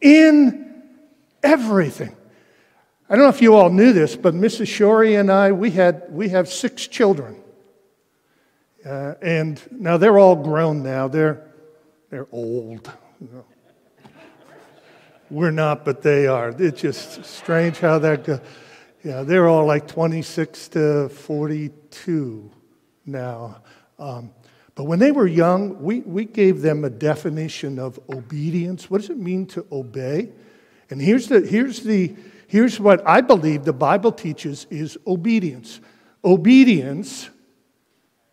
In 0.00 0.82
everything. 1.42 2.16
I 3.08 3.14
don't 3.14 3.24
know 3.24 3.30
if 3.30 3.40
you 3.40 3.54
all 3.54 3.70
knew 3.70 3.92
this, 3.92 4.16
but 4.16 4.34
Mrs. 4.34 4.66
Shorey 4.66 5.18
and 5.18 5.30
I, 5.30 5.52
we, 5.52 5.70
had, 5.70 6.04
we 6.10 6.28
have 6.30 6.48
six 6.48 6.86
children. 6.86 7.40
Uh, 8.84 9.14
and 9.22 9.60
now 9.70 9.96
they're 9.96 10.18
all 10.18 10.36
grown 10.36 10.82
now. 10.82 11.08
They're, 11.08 11.46
they're 12.10 12.26
old. 12.32 12.90
Know. 13.20 13.44
We're 15.30 15.50
not, 15.50 15.84
but 15.84 16.02
they 16.02 16.26
are. 16.26 16.54
It's 16.58 16.80
just 16.80 17.24
strange 17.24 17.78
how 17.78 17.98
that 17.98 18.24
goes. 18.24 18.40
Yeah, 19.02 19.22
they're 19.22 19.48
all 19.48 19.66
like 19.66 19.86
26 19.86 20.68
to 20.68 21.08
42 21.08 22.50
now. 23.04 23.62
Um, 23.98 24.32
but 24.74 24.84
when 24.84 24.98
they 24.98 25.12
were 25.12 25.26
young, 25.26 25.82
we, 25.82 26.00
we 26.00 26.24
gave 26.24 26.60
them 26.60 26.84
a 26.84 26.90
definition 26.90 27.78
of 27.78 27.98
obedience. 28.10 28.90
What 28.90 29.00
does 29.00 29.10
it 29.10 29.18
mean 29.18 29.46
to 29.46 29.66
obey? 29.72 30.30
And 30.90 31.00
here's 31.00 31.28
the, 31.28 31.40
here's 31.40 31.80
the, 31.80 32.14
Here's 32.48 32.78
what 32.78 33.06
I 33.06 33.20
believe 33.20 33.64
the 33.64 33.72
Bible 33.72 34.12
teaches 34.12 34.66
is 34.70 34.96
obedience. 35.06 35.80
Obedience 36.24 37.28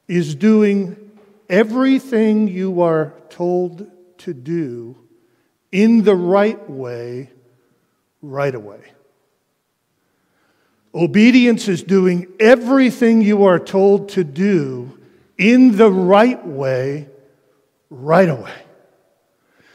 is 0.07 0.35
doing 0.35 1.11
everything 1.49 2.47
you 2.47 2.81
are 2.81 3.13
told 3.29 3.87
to 4.23 4.33
do 4.33 4.97
in 5.71 6.03
the 6.03 6.15
right 6.15 6.69
way, 6.69 7.29
right 8.21 8.53
away. 8.53 8.81
Obedience 10.93 11.67
is 11.67 11.81
doing 11.81 12.27
everything 12.39 13.21
you 13.21 13.45
are 13.45 13.59
told 13.59 14.09
to 14.09 14.23
do 14.23 14.99
in 15.37 15.75
the 15.75 15.89
right 15.89 16.45
way, 16.45 17.07
right 17.89 18.29
away. 18.29 18.53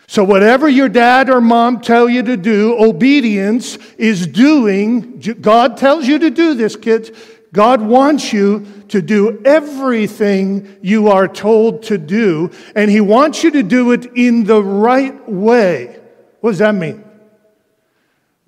So, 0.07 0.25
whatever 0.25 0.69
your 0.69 0.89
dad 0.89 1.29
or 1.29 1.41
mom 1.41 1.81
tell 1.81 2.09
you 2.09 2.23
to 2.23 2.37
do, 2.37 2.79
obedience 2.79 3.77
is 3.99 4.27
doing. 4.27 5.19
God 5.41 5.77
tells 5.77 6.07
you 6.07 6.19
to 6.21 6.31
do 6.31 6.55
this, 6.55 6.77
kids. 6.77 7.11
God 7.53 7.81
wants 7.81 8.33
you 8.33 8.67
to 8.89 9.01
do 9.01 9.41
everything 9.45 10.79
you 10.83 11.09
are 11.09 11.27
told 11.29 11.83
to 11.85 11.99
do, 11.99 12.51
and 12.75 12.91
He 12.91 13.01
wants 13.01 13.43
you 13.43 13.51
to 13.53 13.63
do 13.63 13.93
it 13.93 14.07
in 14.15 14.45
the 14.45 14.63
right 14.63 15.29
way. 15.29 15.99
What 16.41 16.51
does 16.51 16.59
that 16.59 16.75
mean? 16.75 17.05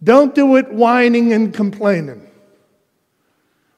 Don't 0.02 0.34
do 0.34 0.56
it 0.56 0.72
whining 0.72 1.32
and 1.32 1.52
complaining. 1.52 2.26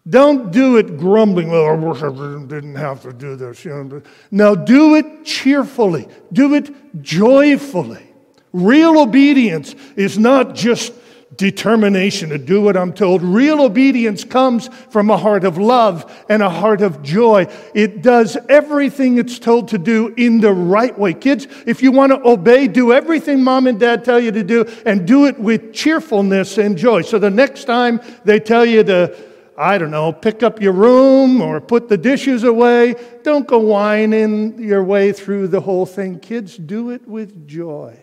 Don't 0.09 0.51
do 0.51 0.79
it 0.79 0.99
grumbling. 0.99 1.51
Well, 1.51 1.67
I 1.67 1.73
wish 1.75 2.03
I 2.03 2.09
didn't 2.09 2.75
have 2.75 3.03
to 3.03 3.13
do 3.13 3.37
this. 3.37 3.65
Know. 3.65 4.03
No, 4.33 4.57
do 4.57 4.97
it 4.97 5.25
cheerfully. 5.25 6.09
Do 6.33 6.55
it 6.55 7.03
joyfully. 7.03 8.09
Real 8.53 8.99
obedience 8.99 9.75
is 9.97 10.19
not 10.19 10.55
just 10.55 10.93
determination 11.37 12.29
to 12.31 12.39
do 12.39 12.61
what 12.61 12.77
I'm 12.77 12.93
told. 12.93 13.23
Real 13.23 13.61
obedience 13.63 14.25
comes 14.25 14.69
from 14.91 15.11
a 15.11 15.17
heart 15.17 15.45
of 15.45 15.59
love 15.59 16.25
and 16.29 16.43
a 16.43 16.51
heart 16.51 16.83
of 16.83 17.03
joy. 17.03 17.47
It 17.75 18.03
does 18.03 18.37
everything 18.49 19.19
it's 19.19 19.39
told 19.39 19.69
to 19.69 19.79
do 19.79 20.15
in 20.17 20.41
the 20.41 20.53
right 20.53 20.97
way. 20.99 21.15
Kids, 21.15 21.47
if 21.67 21.83
you 21.83 21.93
want 21.93 22.13
to 22.13 22.29
obey, 22.29 22.69
do 22.69 22.93
everything 22.93 23.43
mom 23.43 23.67
and 23.67 23.79
dad 23.79 24.05
tell 24.05 24.21
you 24.21 24.33
to 24.33 24.43
do 24.43 24.65
and 24.85 25.07
do 25.07 25.27
it 25.27 25.39
with 25.39 25.73
cheerfulness 25.73 26.59
and 26.59 26.77
joy. 26.77 27.03
So 27.03 27.19
the 27.19 27.31
next 27.31 27.65
time 27.65 28.01
they 28.25 28.39
tell 28.39 28.65
you 28.65 28.85
to 28.85 29.17
I 29.57 29.77
don't 29.77 29.91
know, 29.91 30.13
pick 30.13 30.43
up 30.43 30.63
your 30.63 30.73
room 30.73 31.43
or 31.43 31.61
put 31.61 31.89
the 31.89 31.99
dishes 31.99 32.43
away. 32.43 32.95
Don't 33.23 33.47
go 33.47 33.59
whining 33.59 34.59
your 34.59 34.83
way 34.83 35.13
through 35.13 35.49
the 35.49 35.61
whole 35.61 35.85
thing. 35.85 36.21
Kids, 36.21 36.57
do 36.57 36.91
it 36.91 37.07
with 37.07 37.47
joy. 37.47 38.02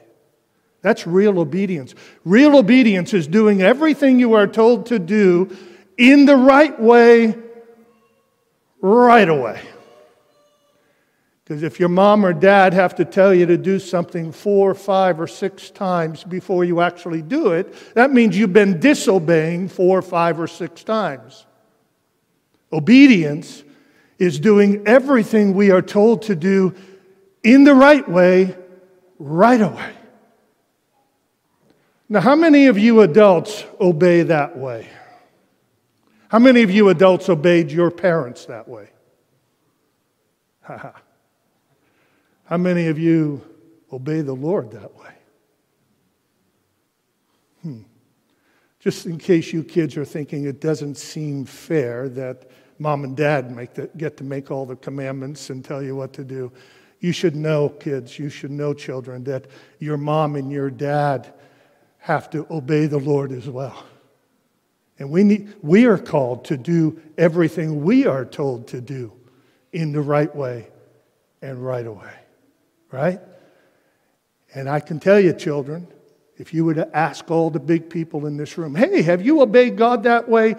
That's 0.81 1.05
real 1.05 1.39
obedience. 1.39 1.93
Real 2.23 2.55
obedience 2.55 3.13
is 3.13 3.27
doing 3.27 3.61
everything 3.61 4.19
you 4.19 4.33
are 4.33 4.47
told 4.47 4.85
to 4.87 4.99
do 4.99 5.55
in 5.97 6.25
the 6.25 6.37
right 6.37 6.79
way, 6.79 7.35
right 8.81 9.27
away. 9.27 9.61
Because 11.43 11.63
if 11.63 11.79
your 11.79 11.89
mom 11.89 12.23
or 12.23 12.31
dad 12.31 12.73
have 12.73 12.93
to 12.95 13.05
tell 13.05 13.33
you 13.33 13.47
to 13.47 13.57
do 13.57 13.79
something 13.79 14.31
four, 14.31 14.75
five, 14.75 15.19
or 15.19 15.25
six 15.25 15.71
times 15.71 16.23
before 16.23 16.63
you 16.63 16.79
actually 16.79 17.23
do 17.23 17.53
it, 17.53 17.73
that 17.95 18.11
means 18.11 18.37
you've 18.37 18.53
been 18.53 18.79
disobeying 18.79 19.67
four, 19.67 20.03
five, 20.03 20.39
or 20.39 20.45
six 20.45 20.83
times. 20.83 21.47
Obedience 22.71 23.63
is 24.19 24.39
doing 24.39 24.87
everything 24.87 25.55
we 25.55 25.71
are 25.71 25.81
told 25.81 26.21
to 26.21 26.35
do 26.35 26.75
in 27.41 27.63
the 27.63 27.73
right 27.73 28.07
way, 28.07 28.55
right 29.17 29.59
away. 29.59 29.93
Now, 32.11 32.21
how 32.21 32.35
many 32.35 32.65
of 32.65 32.77
you 32.77 33.01
adults 33.01 33.63
obey 33.79 34.23
that 34.23 34.57
way? 34.57 34.87
How 36.29 36.39
many 36.39 36.63
of 36.63 36.71
you 36.71 36.89
adults 36.89 37.29
obeyed 37.29 37.71
your 37.71 37.91
parents 37.91 38.45
that 38.45 38.67
way? 38.67 38.89
How 42.45 42.57
many 42.57 42.87
of 42.87 42.97
you 42.97 43.41
obey 43.93 44.21
the 44.21 44.33
Lord 44.33 44.71
that 44.71 44.95
way? 44.95 45.13
Hmm. 47.61 47.81
Just 48.79 49.05
in 49.05 49.19
case 49.19 49.53
you 49.53 49.63
kids 49.63 49.97
are 49.97 50.05
thinking 50.05 50.45
it 50.45 50.59
doesn't 50.59 50.95
seem 50.95 51.45
fair 51.45 52.09
that 52.09 52.49
mom 52.79 53.03
and 53.03 53.15
dad 53.15 53.55
make 53.55 53.75
the, 53.75 53.87
get 53.97 54.17
to 54.17 54.23
make 54.23 54.49
all 54.49 54.65
the 54.65 54.75
commandments 54.75 55.49
and 55.51 55.63
tell 55.63 55.83
you 55.83 55.95
what 55.95 56.13
to 56.13 56.23
do, 56.23 56.51
you 57.01 57.11
should 57.11 57.35
know, 57.35 57.69
kids, 57.69 58.17
you 58.17 58.29
should 58.29 58.51
know, 58.51 58.73
children, 58.73 59.23
that 59.25 59.45
your 59.79 59.97
mom 59.97 60.35
and 60.35 60.51
your 60.51 60.69
dad 60.69 61.33
have 61.99 62.29
to 62.31 62.47
obey 62.49 62.87
the 62.87 62.97
Lord 62.97 63.31
as 63.31 63.47
well. 63.47 63.85
And 64.97 65.11
we, 65.11 65.23
need, 65.23 65.53
we 65.61 65.85
are 65.85 65.97
called 65.97 66.45
to 66.45 66.57
do 66.57 66.99
everything 67.17 67.83
we 67.83 68.05
are 68.05 68.25
told 68.25 68.67
to 68.69 68.81
do 68.81 69.13
in 69.71 69.91
the 69.91 70.01
right 70.01 70.33
way 70.35 70.67
and 71.41 71.63
right 71.63 71.85
away 71.85 72.11
right? 72.91 73.19
And 74.53 74.69
I 74.69 74.79
can 74.79 74.99
tell 74.99 75.19
you, 75.19 75.33
children, 75.33 75.87
if 76.37 76.53
you 76.53 76.65
were 76.65 76.73
to 76.73 76.95
ask 76.95 77.29
all 77.29 77.49
the 77.49 77.59
big 77.59 77.89
people 77.89 78.25
in 78.25 78.37
this 78.37 78.57
room, 78.57 78.75
hey, 78.75 79.01
have 79.01 79.21
you 79.21 79.41
obeyed 79.41 79.77
God 79.77 80.03
that 80.03 80.27
way? 80.27 80.55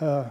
Uh, 0.00 0.30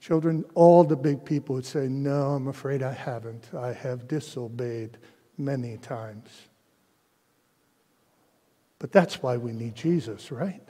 children, 0.00 0.44
all 0.54 0.84
the 0.84 0.96
big 0.96 1.24
people 1.24 1.54
would 1.54 1.66
say, 1.66 1.88
no, 1.88 2.32
I'm 2.32 2.48
afraid 2.48 2.82
I 2.82 2.92
haven't. 2.92 3.48
I 3.54 3.72
have 3.72 4.08
disobeyed 4.08 4.98
many 5.38 5.78
times. 5.78 6.45
But 8.86 8.92
that's 8.92 9.20
why 9.20 9.36
we 9.36 9.50
need 9.50 9.74
Jesus, 9.74 10.30
right? 10.30 10.62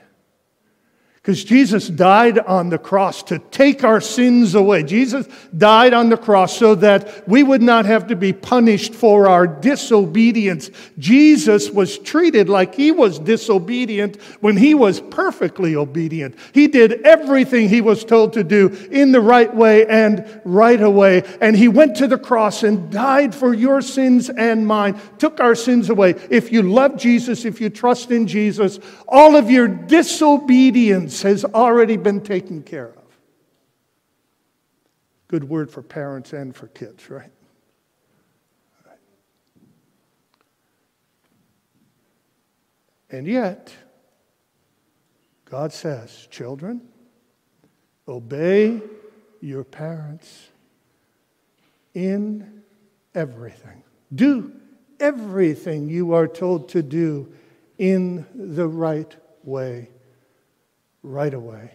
Because 1.27 1.43
Jesus 1.43 1.89
died 1.89 2.39
on 2.39 2.69
the 2.69 2.77
cross 2.77 3.21
to 3.23 3.39
take 3.39 3.83
our 3.83 3.99
sins 3.99 4.55
away. 4.55 4.83
Jesus 4.83 5.27
died 5.57 5.93
on 5.93 6.07
the 6.07 6.15
cross 6.15 6.57
so 6.57 6.73
that 6.75 7.27
we 7.27 7.43
would 7.43 7.61
not 7.61 7.85
have 7.85 8.07
to 8.07 8.15
be 8.15 8.31
punished 8.31 8.95
for 8.95 9.27
our 9.27 9.45
disobedience. 9.45 10.71
Jesus 10.97 11.69
was 11.69 11.97
treated 11.99 12.47
like 12.47 12.75
he 12.75 12.93
was 12.93 13.19
disobedient 13.19 14.21
when 14.39 14.55
he 14.55 14.73
was 14.73 15.01
perfectly 15.01 15.75
obedient. 15.75 16.33
He 16.53 16.67
did 16.67 17.01
everything 17.01 17.67
he 17.67 17.81
was 17.81 18.05
told 18.05 18.31
to 18.31 18.43
do 18.45 18.69
in 18.89 19.11
the 19.11 19.19
right 19.19 19.53
way 19.53 19.85
and 19.85 20.25
right 20.45 20.81
away. 20.81 21.23
And 21.41 21.57
he 21.57 21.67
went 21.67 21.97
to 21.97 22.07
the 22.07 22.17
cross 22.17 22.63
and 22.63 22.89
died 22.89 23.35
for 23.35 23.53
your 23.53 23.81
sins 23.81 24.29
and 24.29 24.65
mine, 24.65 24.97
took 25.17 25.41
our 25.41 25.55
sins 25.55 25.89
away. 25.89 26.15
If 26.29 26.53
you 26.53 26.61
love 26.61 26.95
Jesus, 26.95 27.43
if 27.43 27.59
you 27.59 27.69
trust 27.69 28.11
in 28.11 28.27
Jesus, 28.27 28.79
all 29.09 29.35
of 29.35 29.51
your 29.51 29.67
disobedience 29.67 31.16
has 31.21 31.45
already 31.45 31.97
been 31.97 32.21
taken 32.21 32.63
care 32.63 32.89
of. 32.89 33.03
Good 35.27 35.43
word 35.43 35.69
for 35.69 35.81
parents 35.81 36.33
and 36.33 36.55
for 36.55 36.67
kids, 36.67 37.09
right? 37.09 37.31
And 43.09 43.25
yet, 43.25 43.73
God 45.45 45.71
says, 45.71 46.27
children, 46.29 46.81
obey 48.07 48.81
your 49.39 49.63
parents 49.63 50.49
in 51.93 52.63
everything. 53.15 53.83
Do 54.13 54.51
everything 54.99 55.89
you 55.89 56.13
are 56.13 56.27
told 56.27 56.69
to 56.69 56.83
do 56.83 57.31
in 57.77 58.25
the 58.35 58.67
right 58.67 59.15
way 59.43 59.89
right 61.07 61.33
away. 61.33 61.71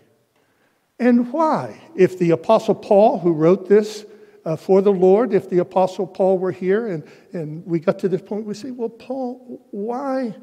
And 0.99 1.33
why? 1.33 1.81
If 1.97 2.19
the 2.19 2.31
Apostle 2.31 2.75
Paul, 2.75 3.19
who 3.19 3.33
wrote 3.33 3.69
this 3.69 4.05
uh, 4.45 4.57
for 4.57 4.83
the 4.83 4.93
Lord, 4.93 5.35
if 5.35 5.49
the 5.49 5.59
Apostle 5.59 6.07
Paul 6.07 6.39
were 6.39 6.53
here 6.53 6.89
and, 6.89 7.05
and 7.33 7.65
we 7.67 7.81
got 7.81 7.99
to 8.01 8.09
this 8.09 8.23
point, 8.23 8.45
we 8.45 8.55
say, 8.55 8.71
well, 8.71 8.89
Paul, 8.89 9.67
why 9.71 10.35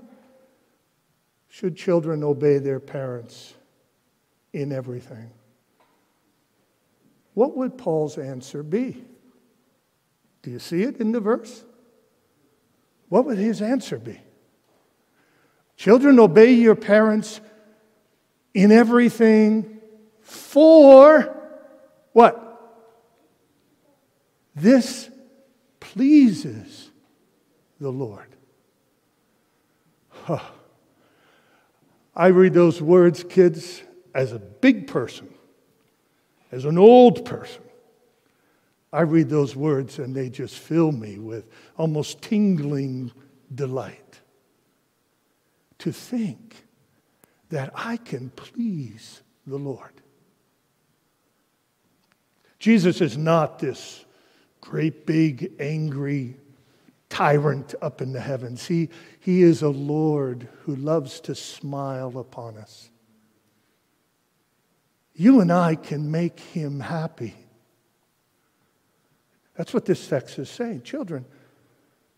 should 1.48 1.76
children 1.76 2.24
obey 2.24 2.58
their 2.58 2.80
parents 2.80 3.54
in 4.54 4.72
everything? 4.72 5.32
What 7.34 7.56
would 7.56 7.78
Paul's 7.78 8.18
answer 8.18 8.64
be? 8.64 9.04
Do 10.42 10.52
you 10.52 10.60
see 10.60 10.84
it 10.84 10.98
in 10.98 11.12
the 11.12 11.20
verse? 11.20 11.64
What 13.10 13.26
would 13.26 13.38
his 13.38 13.62
answer 13.62 13.98
be? 13.98 14.20
Children, 15.76 16.20
obey 16.20 16.52
your 16.52 16.76
parents 16.76 17.40
in 18.54 18.72
everything 18.72 19.80
for 20.22 21.36
what? 22.14 22.46
This 24.56 25.10
pleases 25.80 26.90
the 27.80 27.92
Lord. 27.92 28.28
Huh. 30.10 30.40
I 32.16 32.28
read 32.28 32.54
those 32.54 32.82
words, 32.82 33.24
kids, 33.24 33.82
as 34.14 34.34
a 34.34 34.40
big 34.40 34.88
person, 34.88 35.34
as 36.52 36.66
an 36.66 36.78
old 36.78 37.24
person. 37.26 37.64
I 38.92 39.02
read 39.02 39.30
those 39.30 39.56
words 39.56 40.00
and 40.00 40.16
they 40.16 40.30
just 40.30 40.56
fill 40.56 40.92
me 40.92 41.20
with 41.20 41.48
almost 41.78 42.22
tingling 42.22 43.12
delight 43.54 44.20
to 45.78 45.92
think 45.92 46.56
that 47.50 47.72
I 47.76 47.98
can 47.98 48.30
please 48.32 49.22
the 49.46 49.58
Lord. 49.58 49.92
Jesus 52.60 53.02
is 53.02 53.18
not 53.18 53.60
this 53.60 54.06
great, 54.62 55.06
big, 55.06 55.54
angry 55.60 56.36
tyrant 57.10 57.74
up 57.82 58.02
in 58.02 58.12
the 58.12 58.20
heavens. 58.20 58.68
He, 58.68 58.90
he 59.20 59.42
is 59.42 59.62
a 59.62 59.70
Lord 59.70 60.48
who 60.64 60.76
loves 60.76 61.20
to 61.22 61.36
smile 61.36 62.18
upon 62.20 62.58
us. 62.58 62.90
You 65.16 65.42
and 65.42 65.52
I 65.52 65.76
can 65.76 66.12
make 66.12 66.40
him 66.40 66.80
happy. 66.80 67.36
That's 69.56 69.74
what 69.74 69.86
this 69.86 70.08
text 70.08 70.40
is 70.40 70.50
saying. 70.50 70.84
Children, 70.84 71.26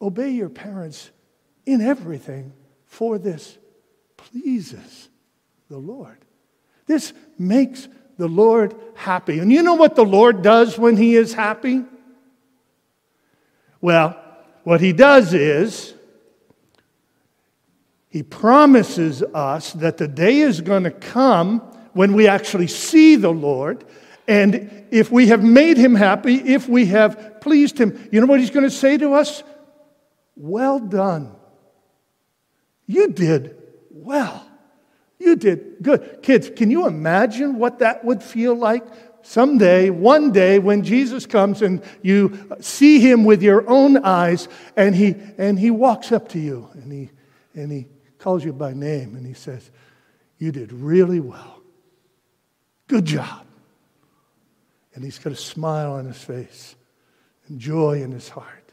obey 0.02 0.32
your 0.32 0.50
parents 0.50 1.10
in 1.66 1.82
everything, 1.82 2.54
for 2.86 3.18
this 3.18 3.58
pleases 4.18 5.10
the 5.72 5.80
Lord. 5.80 6.18
This 6.86 7.14
makes 7.40 7.88
the 8.18 8.28
Lord 8.28 8.76
happy. 8.94 9.40
And 9.40 9.52
you 9.52 9.64
know 9.64 9.74
what 9.74 9.96
the 9.96 10.06
Lord 10.06 10.44
does 10.44 10.78
when 10.78 10.98
He 10.98 11.16
is 11.16 11.34
happy? 11.34 11.84
Well, 13.80 14.22
what 14.64 14.82
He 14.82 14.94
does 14.94 15.34
is 15.34 15.96
He 18.10 18.22
promises 18.22 19.24
us 19.24 19.74
that 19.74 19.98
the 19.98 20.08
day 20.08 20.40
is 20.40 20.62
going 20.62 20.84
to 20.84 20.92
come 20.92 21.62
when 21.94 22.14
we 22.14 22.28
actually 22.28 22.68
see 22.68 23.16
the 23.16 23.32
Lord 23.32 23.84
And 24.28 24.86
if 24.92 25.12
we 25.12 25.28
have 25.28 25.44
made 25.44 25.78
him 25.78 25.96
happy, 25.96 26.36
if 26.36 26.70
we 26.70 26.86
have 26.88 27.42
pleased 27.42 27.78
him, 27.78 28.08
you 28.12 28.22
know 28.22 28.28
what 28.28 28.40
he's 28.40 28.50
going 28.50 28.64
to 28.64 28.72
say 28.72 28.98
to 28.98 29.14
us? 29.14 29.44
Well 30.36 30.80
done. 30.80 31.36
You 32.86 33.10
did 33.10 33.58
well. 33.90 34.48
You 35.22 35.36
did 35.36 35.84
good. 35.84 36.24
Kids, 36.24 36.50
can 36.50 36.72
you 36.72 36.88
imagine 36.88 37.60
what 37.60 37.78
that 37.80 38.04
would 38.04 38.24
feel 38.24 38.56
like? 38.56 38.84
Someday, 39.22 39.92
one 39.92 40.32
day, 40.32 40.58
when 40.58 40.84
Jesus 40.84 41.28
comes 41.28 41.62
and 41.62 41.84
you 42.02 42.50
see 42.60 43.00
him 43.00 43.24
with 43.24 43.44
your 43.44 43.70
own 43.70 43.98
eyes, 43.98 44.48
and 44.76 44.96
he, 44.96 45.16
and 45.38 45.60
he 45.60 45.70
walks 45.70 46.12
up 46.12 46.30
to 46.30 46.40
you 46.40 46.68
and 46.74 46.92
he, 46.92 47.12
and 47.54 47.72
he 47.72 47.86
calls 48.18 48.44
you 48.44 48.52
by 48.52 48.74
name 48.74 49.16
and 49.16 49.24
he 49.24 49.36
says, 49.36 49.70
You 50.40 50.52
did 50.52 50.74
really 50.74 51.20
well. 51.20 51.62
Good 52.88 53.06
job. 53.06 53.46
And 54.96 55.04
he's 55.04 55.20
got 55.20 55.34
a 55.34 55.38
smile 55.38 55.94
on 55.94 56.06
his 56.06 56.18
face 56.18 56.76
and 57.48 57.60
joy 57.60 58.02
in 58.02 58.12
his 58.12 58.28
heart. 58.28 58.72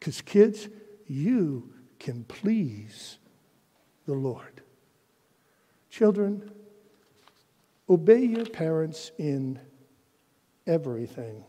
Because, 0.00 0.22
kids, 0.22 0.68
you 1.06 1.72
can 2.00 2.24
please 2.24 3.18
the 4.06 4.14
Lord. 4.14 4.60
Children, 5.98 6.48
obey 7.90 8.20
your 8.20 8.46
parents 8.46 9.10
in 9.18 9.58
everything, 10.64 11.44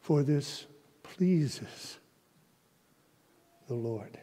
for 0.00 0.22
this 0.22 0.64
pleases 1.02 1.98
the 3.68 3.74
Lord. 3.74 4.18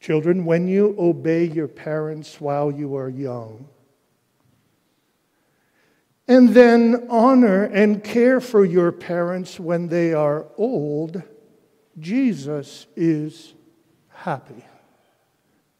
Children, 0.00 0.46
when 0.46 0.66
you 0.66 0.96
obey 0.98 1.44
your 1.44 1.68
parents 1.68 2.40
while 2.40 2.72
you 2.72 2.96
are 2.96 3.10
young, 3.10 3.68
and 6.26 6.54
then 6.54 7.06
honor 7.10 7.64
and 7.64 8.02
care 8.02 8.40
for 8.40 8.64
your 8.64 8.92
parents 8.92 9.60
when 9.60 9.88
they 9.88 10.14
are 10.14 10.46
old, 10.56 11.22
Jesus 11.98 12.86
is 12.96 13.52
happy. 14.08 14.64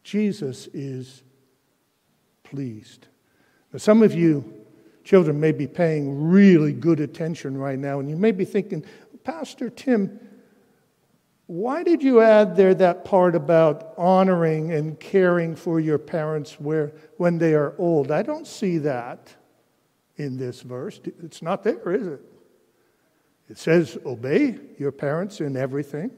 Jesus 0.02 0.68
is 0.72 1.22
pleased. 2.42 3.06
Now, 3.72 3.78
some 3.78 4.02
of 4.02 4.14
you 4.14 4.60
children 5.04 5.40
may 5.40 5.52
be 5.52 5.66
paying 5.66 6.30
really 6.30 6.72
good 6.72 7.00
attention 7.00 7.56
right 7.56 7.78
now, 7.78 8.00
and 8.00 8.08
you 8.08 8.16
may 8.16 8.32
be 8.32 8.44
thinking, 8.44 8.84
Pastor 9.24 9.70
Tim, 9.70 10.18
why 11.46 11.82
did 11.82 12.02
you 12.02 12.20
add 12.20 12.54
there 12.54 12.74
that 12.74 13.04
part 13.04 13.34
about 13.34 13.94
honoring 13.98 14.72
and 14.72 14.98
caring 15.00 15.56
for 15.56 15.80
your 15.80 15.98
parents 15.98 16.60
where, 16.60 16.92
when 17.16 17.38
they 17.38 17.54
are 17.54 17.74
old? 17.76 18.12
I 18.12 18.22
don't 18.22 18.46
see 18.46 18.78
that 18.78 19.34
in 20.16 20.36
this 20.36 20.62
verse. 20.62 21.00
It's 21.24 21.42
not 21.42 21.64
there, 21.64 21.92
is 21.92 22.06
it? 22.06 22.20
It 23.48 23.58
says, 23.58 23.98
obey 24.06 24.58
your 24.78 24.92
parents 24.92 25.40
in 25.40 25.56
everything. 25.56 26.12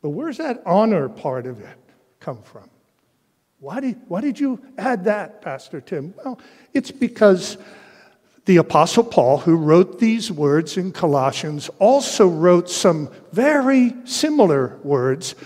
But 0.00 0.10
where's 0.10 0.38
that 0.38 0.62
honor 0.64 1.08
part 1.08 1.46
of 1.46 1.60
it 1.60 1.78
come 2.20 2.40
from? 2.40 2.70
Why 3.62 3.78
did, 3.78 4.00
why 4.08 4.20
did 4.20 4.40
you 4.40 4.60
add 4.76 5.04
that, 5.04 5.40
Pastor 5.40 5.80
Tim? 5.80 6.14
Well, 6.16 6.40
it's 6.74 6.90
because 6.90 7.58
the 8.44 8.56
Apostle 8.56 9.04
Paul, 9.04 9.38
who 9.38 9.54
wrote 9.54 10.00
these 10.00 10.32
words 10.32 10.76
in 10.76 10.90
Colossians, 10.90 11.70
also 11.78 12.26
wrote 12.26 12.68
some 12.68 13.08
very 13.30 13.94
similar 14.02 14.80
words 14.82 15.36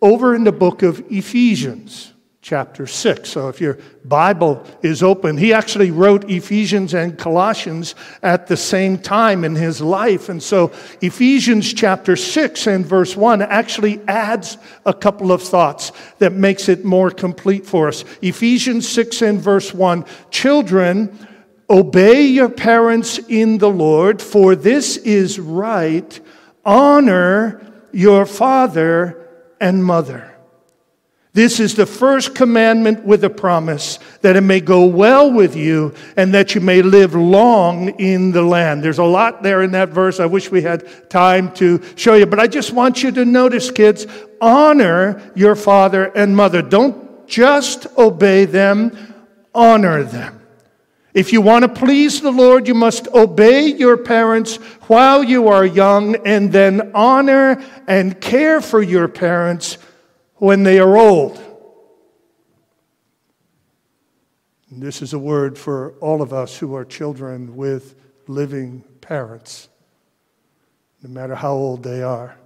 over 0.00 0.34
in 0.34 0.44
the 0.44 0.52
book 0.52 0.82
of 0.82 1.04
Ephesians 1.12 2.14
chapter 2.46 2.86
6. 2.86 3.28
So 3.28 3.48
if 3.48 3.60
your 3.60 3.76
Bible 4.04 4.64
is 4.80 5.02
open, 5.02 5.36
he 5.36 5.52
actually 5.52 5.90
wrote 5.90 6.30
Ephesians 6.30 6.94
and 6.94 7.18
Colossians 7.18 7.96
at 8.22 8.46
the 8.46 8.56
same 8.56 8.98
time 8.98 9.42
in 9.42 9.56
his 9.56 9.80
life. 9.80 10.28
And 10.28 10.40
so 10.40 10.70
Ephesians 11.02 11.74
chapter 11.74 12.14
6 12.14 12.68
and 12.68 12.86
verse 12.86 13.16
1 13.16 13.42
actually 13.42 14.00
adds 14.06 14.58
a 14.84 14.94
couple 14.94 15.32
of 15.32 15.42
thoughts 15.42 15.90
that 16.18 16.34
makes 16.34 16.68
it 16.68 16.84
more 16.84 17.10
complete 17.10 17.66
for 17.66 17.88
us. 17.88 18.04
Ephesians 18.22 18.88
6 18.88 19.22
and 19.22 19.40
verse 19.40 19.74
1 19.74 20.04
Children, 20.30 21.18
obey 21.68 22.22
your 22.26 22.48
parents 22.48 23.18
in 23.26 23.58
the 23.58 23.70
Lord, 23.70 24.22
for 24.22 24.54
this 24.54 24.98
is 24.98 25.40
right. 25.40 26.20
Honor 26.64 27.60
your 27.90 28.24
father 28.24 29.28
and 29.60 29.84
mother. 29.84 30.35
This 31.36 31.60
is 31.60 31.74
the 31.74 31.84
first 31.84 32.34
commandment 32.34 33.04
with 33.04 33.22
a 33.22 33.28
promise 33.28 33.98
that 34.22 34.36
it 34.36 34.40
may 34.40 34.58
go 34.58 34.86
well 34.86 35.30
with 35.30 35.54
you 35.54 35.92
and 36.16 36.32
that 36.32 36.54
you 36.54 36.62
may 36.62 36.80
live 36.80 37.14
long 37.14 37.90
in 38.00 38.32
the 38.32 38.40
land. 38.40 38.82
There's 38.82 38.96
a 38.96 39.04
lot 39.04 39.42
there 39.42 39.62
in 39.62 39.72
that 39.72 39.90
verse. 39.90 40.18
I 40.18 40.24
wish 40.24 40.50
we 40.50 40.62
had 40.62 41.10
time 41.10 41.52
to 41.56 41.82
show 41.94 42.14
you, 42.14 42.24
but 42.24 42.40
I 42.40 42.46
just 42.46 42.72
want 42.72 43.02
you 43.02 43.10
to 43.10 43.26
notice, 43.26 43.70
kids, 43.70 44.06
honor 44.40 45.30
your 45.34 45.54
father 45.54 46.06
and 46.06 46.34
mother. 46.34 46.62
Don't 46.62 47.28
just 47.28 47.86
obey 47.98 48.46
them, 48.46 48.96
honor 49.54 50.04
them. 50.04 50.40
If 51.12 51.34
you 51.34 51.42
want 51.42 51.64
to 51.64 51.68
please 51.68 52.22
the 52.22 52.32
Lord, 52.32 52.66
you 52.66 52.74
must 52.74 53.08
obey 53.08 53.66
your 53.66 53.98
parents 53.98 54.56
while 54.88 55.22
you 55.22 55.48
are 55.48 55.66
young 55.66 56.16
and 56.26 56.50
then 56.50 56.92
honor 56.94 57.62
and 57.86 58.18
care 58.22 58.62
for 58.62 58.80
your 58.80 59.06
parents 59.06 59.76
when 60.36 60.62
they 60.62 60.78
are 60.78 60.96
old. 60.96 61.42
And 64.70 64.82
this 64.82 65.00
is 65.00 65.12
a 65.12 65.18
word 65.18 65.56
for 65.56 65.92
all 66.00 66.20
of 66.22 66.32
us 66.32 66.58
who 66.58 66.74
are 66.74 66.84
children 66.84 67.56
with 67.56 67.94
living 68.26 68.84
parents, 69.00 69.68
no 71.02 71.08
matter 71.08 71.34
how 71.34 71.52
old 71.52 71.82
they 71.82 72.02
are. 72.02 72.36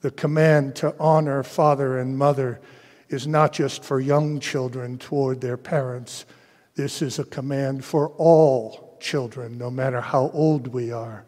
The 0.00 0.10
command 0.12 0.76
to 0.76 0.94
honor 1.00 1.42
father 1.42 1.98
and 1.98 2.16
mother 2.16 2.60
is 3.08 3.26
not 3.26 3.52
just 3.52 3.82
for 3.82 3.98
young 3.98 4.38
children 4.38 4.98
toward 4.98 5.40
their 5.40 5.56
parents. 5.56 6.26
This 6.76 7.02
is 7.02 7.18
a 7.18 7.24
command 7.24 7.84
for 7.84 8.10
all 8.10 8.96
children, 9.00 9.58
no 9.58 9.70
matter 9.70 10.00
how 10.00 10.30
old 10.32 10.68
we 10.68 10.92
are, 10.92 11.24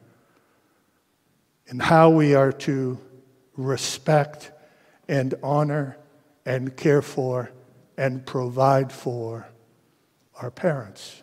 and 1.68 1.82
how 1.82 2.10
we 2.10 2.34
are 2.34 2.52
to 2.52 2.98
respect 3.56 4.52
and 5.10 5.34
honor 5.42 5.96
and 6.46 6.76
care 6.76 7.02
for 7.02 7.50
and 7.98 8.24
provide 8.24 8.92
for 8.92 9.48
our 10.40 10.52
parents. 10.52 11.22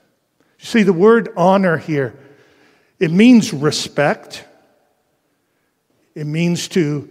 You 0.59 0.65
see, 0.65 0.83
the 0.83 0.91
word 0.91 1.29
honor 1.37 1.77
here, 1.77 2.19
it 2.99 3.11
means 3.11 3.53
respect. 3.53 4.43
It 6.15 6.27
means 6.27 6.67
to, 6.69 7.09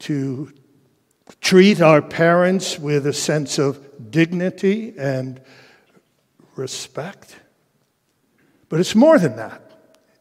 to 0.00 0.52
treat 1.40 1.80
our 1.80 2.02
parents 2.02 2.78
with 2.78 3.06
a 3.06 3.14
sense 3.14 3.58
of 3.58 4.10
dignity 4.10 4.92
and 4.98 5.40
respect. 6.56 7.36
But 8.68 8.80
it's 8.80 8.94
more 8.94 9.18
than 9.18 9.36
that. 9.36 9.67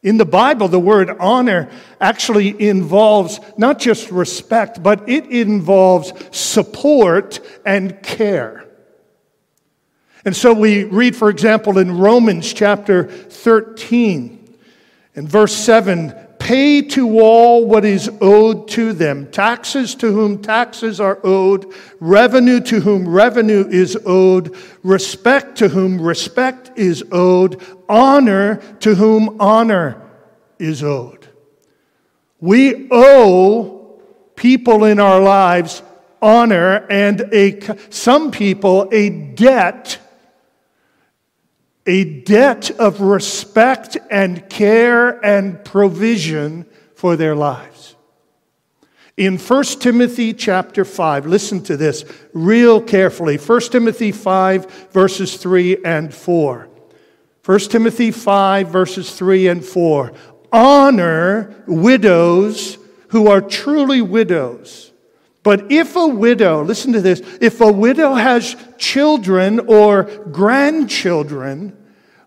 In 0.04 0.18
the 0.18 0.26
Bible, 0.26 0.68
the 0.68 0.80
word 0.80 1.10
honor 1.20 1.70
actually 2.00 2.62
involves 2.62 3.40
not 3.58 3.80
just 3.80 4.12
respect, 4.12 4.82
but 4.84 5.08
it 5.10 5.26
involves 5.26 6.14
support 6.32 7.40
and 7.66 8.02
care. 8.04 8.66
And 10.24 10.36
so 10.36 10.54
we 10.54 10.84
read, 10.84 11.16
for 11.16 11.30
example, 11.30 11.78
in 11.78 11.98
Romans 11.98 12.52
chapter 12.54 13.08
13, 13.08 14.56
in 15.16 15.28
verse 15.28 15.56
7 15.56 16.27
pay 16.48 16.82
to 16.82 17.20
all 17.20 17.66
what 17.66 17.84
is 17.84 18.10
owed 18.22 18.70
to 18.70 18.94
them 18.94 19.30
taxes 19.32 19.96
to 19.96 20.14
whom 20.14 20.42
taxes 20.42 20.98
are 20.98 21.20
owed, 21.26 21.74
revenue 22.00 22.62
to 22.62 22.80
whom 22.80 23.06
revenue 23.06 23.68
is 23.68 23.98
owed, 24.06 24.56
respect 24.82 25.58
to 25.58 25.68
whom 25.68 26.02
respect 26.02 26.72
is 26.78 27.04
owed, 27.12 27.62
honor 27.90 28.56
to 28.80 28.96
whom 28.96 29.36
honor 29.42 30.02
is 30.58 30.82
owed. 30.82 31.28
We 32.40 32.88
owe 32.92 34.00
people 34.38 34.86
in 34.86 35.02
our 35.02 35.20
lives 35.20 35.82
honor 36.22 36.88
and 36.90 37.28
a, 37.34 37.60
some 37.90 38.32
people 38.32 38.88
a 38.94 39.10
debt 39.10 40.00
a 41.88 42.04
debt 42.22 42.70
of 42.72 43.02
respect 43.02 43.98
and 44.12 44.48
care 44.50 45.24
and 45.26 45.64
provision 45.64 46.66
for 46.96 47.16
their 47.16 47.36
lives. 47.36 47.96
In 49.16 49.40
1 49.40 49.64
Timothy 49.80 50.34
chapter 50.34 50.86
5, 50.86 51.26
listen 51.26 51.64
to 51.64 51.76
this 51.76 52.06
real 52.34 52.80
carefully. 52.80 53.38
1 53.38 53.62
Timothy 53.62 54.12
5, 54.12 54.90
verses 54.92 55.38
3 55.38 55.78
and 55.84 56.14
4. 56.14 56.70
1 57.44 57.60
Timothy 57.62 58.12
5, 58.12 58.68
verses 58.68 59.16
3 59.18 59.48
and 59.48 59.66
4. 59.66 60.12
Honor 60.52 61.64
widows 61.66 62.78
who 63.08 63.28
are 63.28 63.42
truly 63.42 64.02
widows. 64.02 64.92
But 65.48 65.72
if 65.72 65.96
a 65.96 66.06
widow, 66.06 66.62
listen 66.62 66.92
to 66.92 67.00
this, 67.00 67.22
if 67.40 67.62
a 67.62 67.72
widow 67.72 68.16
has 68.16 68.58
children 68.78 69.62
or 69.62 70.04
grandchildren, 70.30 71.72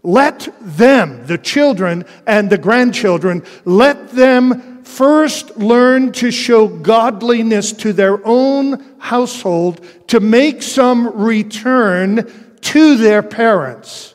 Let 0.02 0.48
them, 0.60 1.26
the 1.26 1.38
children 1.38 2.04
and 2.26 2.48
the 2.48 2.58
grandchildren, 2.58 3.42
let 3.64 4.10
them 4.12 4.82
first 4.82 5.58
learn 5.58 6.12
to 6.12 6.30
show 6.30 6.68
godliness 6.68 7.72
to 7.72 7.92
their 7.92 8.26
own 8.26 8.82
household 8.98 9.84
to 10.08 10.20
make 10.20 10.62
some 10.62 11.06
return 11.18 12.56
to 12.62 12.96
their 12.96 13.22
parents. 13.22 14.14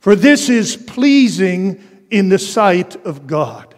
For 0.00 0.16
this 0.16 0.48
is 0.48 0.76
pleasing 0.76 1.82
in 2.10 2.30
the 2.30 2.38
sight 2.38 2.96
of 3.04 3.26
God. 3.26 3.69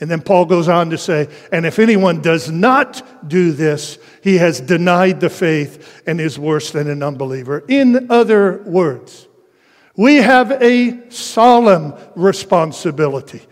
And 0.00 0.08
then 0.08 0.22
Paul 0.22 0.44
goes 0.44 0.68
on 0.68 0.90
to 0.90 0.98
say, 0.98 1.28
and 1.50 1.66
if 1.66 1.78
anyone 1.78 2.22
does 2.22 2.50
not 2.50 3.28
do 3.28 3.50
this, 3.52 3.98
he 4.22 4.36
has 4.36 4.60
denied 4.60 5.20
the 5.20 5.30
faith 5.30 6.02
and 6.06 6.20
is 6.20 6.38
worse 6.38 6.70
than 6.70 6.88
an 6.88 7.02
unbeliever. 7.02 7.64
In 7.66 8.10
other 8.10 8.62
words, 8.64 9.26
we 9.96 10.16
have 10.16 10.52
a 10.62 11.10
solemn 11.10 11.94
responsibility. 12.14 13.42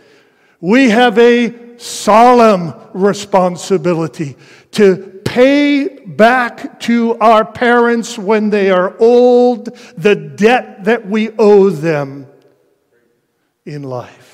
We 0.60 0.90
have 0.90 1.18
a 1.18 1.78
solemn 1.78 2.74
responsibility 2.94 4.36
to 4.72 5.20
pay 5.24 5.88
back 6.06 6.78
to 6.80 7.18
our 7.18 7.44
parents 7.44 8.16
when 8.16 8.50
they 8.50 8.70
are 8.70 8.96
old 8.98 9.76
the 9.96 10.14
debt 10.14 10.84
that 10.84 11.06
we 11.06 11.30
owe 11.30 11.70
them 11.70 12.28
in 13.64 13.82
life. 13.82 14.25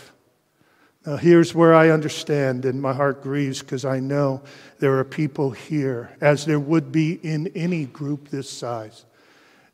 Now, 1.05 1.17
here's 1.17 1.53
where 1.53 1.75
I 1.75 1.91
understand 1.91 2.65
and 2.65 2.81
my 2.81 2.93
heart 2.93 3.23
grieves 3.23 3.61
because 3.61 3.85
I 3.85 3.99
know 3.99 4.43
there 4.79 4.99
are 4.99 5.05
people 5.05 5.51
here, 5.51 6.17
as 6.21 6.45
there 6.45 6.61
would 6.61 6.93
be 6.93 7.15
in 7.15 7.49
any 7.57 7.87
group 7.87 8.29
this 8.29 8.49
size. 8.49 9.05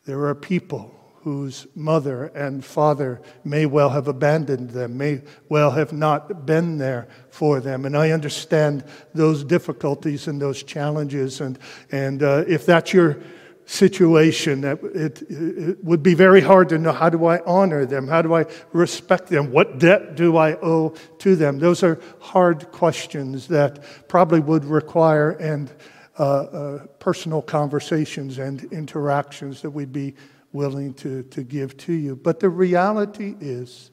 There 0.06 0.24
are 0.24 0.34
people 0.34 0.94
whose 1.22 1.66
mother 1.74 2.26
and 2.26 2.64
father 2.64 3.20
may 3.44 3.66
well 3.66 3.90
have 3.90 4.08
abandoned 4.08 4.70
them, 4.70 4.96
may 4.96 5.20
well 5.50 5.72
have 5.72 5.92
not 5.92 6.46
been 6.46 6.78
there 6.78 7.06
for 7.28 7.60
them. 7.60 7.84
And 7.84 7.94
I 7.94 8.12
understand 8.12 8.84
those 9.12 9.44
difficulties 9.44 10.28
and 10.28 10.40
those 10.40 10.62
challenges. 10.62 11.42
And, 11.42 11.58
and 11.92 12.22
uh, 12.22 12.44
if 12.48 12.64
that's 12.64 12.94
your 12.94 13.18
situation, 13.68 14.62
that 14.62 14.82
it, 14.82 15.20
it 15.28 15.84
would 15.84 16.02
be 16.02 16.14
very 16.14 16.40
hard 16.40 16.70
to 16.70 16.78
know 16.78 16.90
how 16.90 17.10
do 17.10 17.26
I 17.26 17.40
honor 17.44 17.84
them? 17.84 18.08
How 18.08 18.22
do 18.22 18.34
I 18.34 18.46
respect 18.72 19.28
them? 19.28 19.52
What 19.52 19.78
debt 19.78 20.16
do 20.16 20.38
I 20.38 20.54
owe 20.62 20.94
to 21.18 21.36
them? 21.36 21.58
Those 21.58 21.82
are 21.82 22.00
hard 22.18 22.72
questions 22.72 23.46
that 23.48 24.08
probably 24.08 24.40
would 24.40 24.64
require 24.64 25.32
and 25.32 25.70
uh, 26.18 26.22
uh, 26.22 26.86
personal 26.98 27.42
conversations 27.42 28.38
and 28.38 28.64
interactions 28.72 29.60
that 29.60 29.70
we'd 29.70 29.92
be 29.92 30.14
willing 30.52 30.94
to, 30.94 31.24
to 31.24 31.42
give 31.42 31.76
to 31.76 31.92
you. 31.92 32.16
But 32.16 32.40
the 32.40 32.48
reality 32.48 33.36
is 33.38 33.90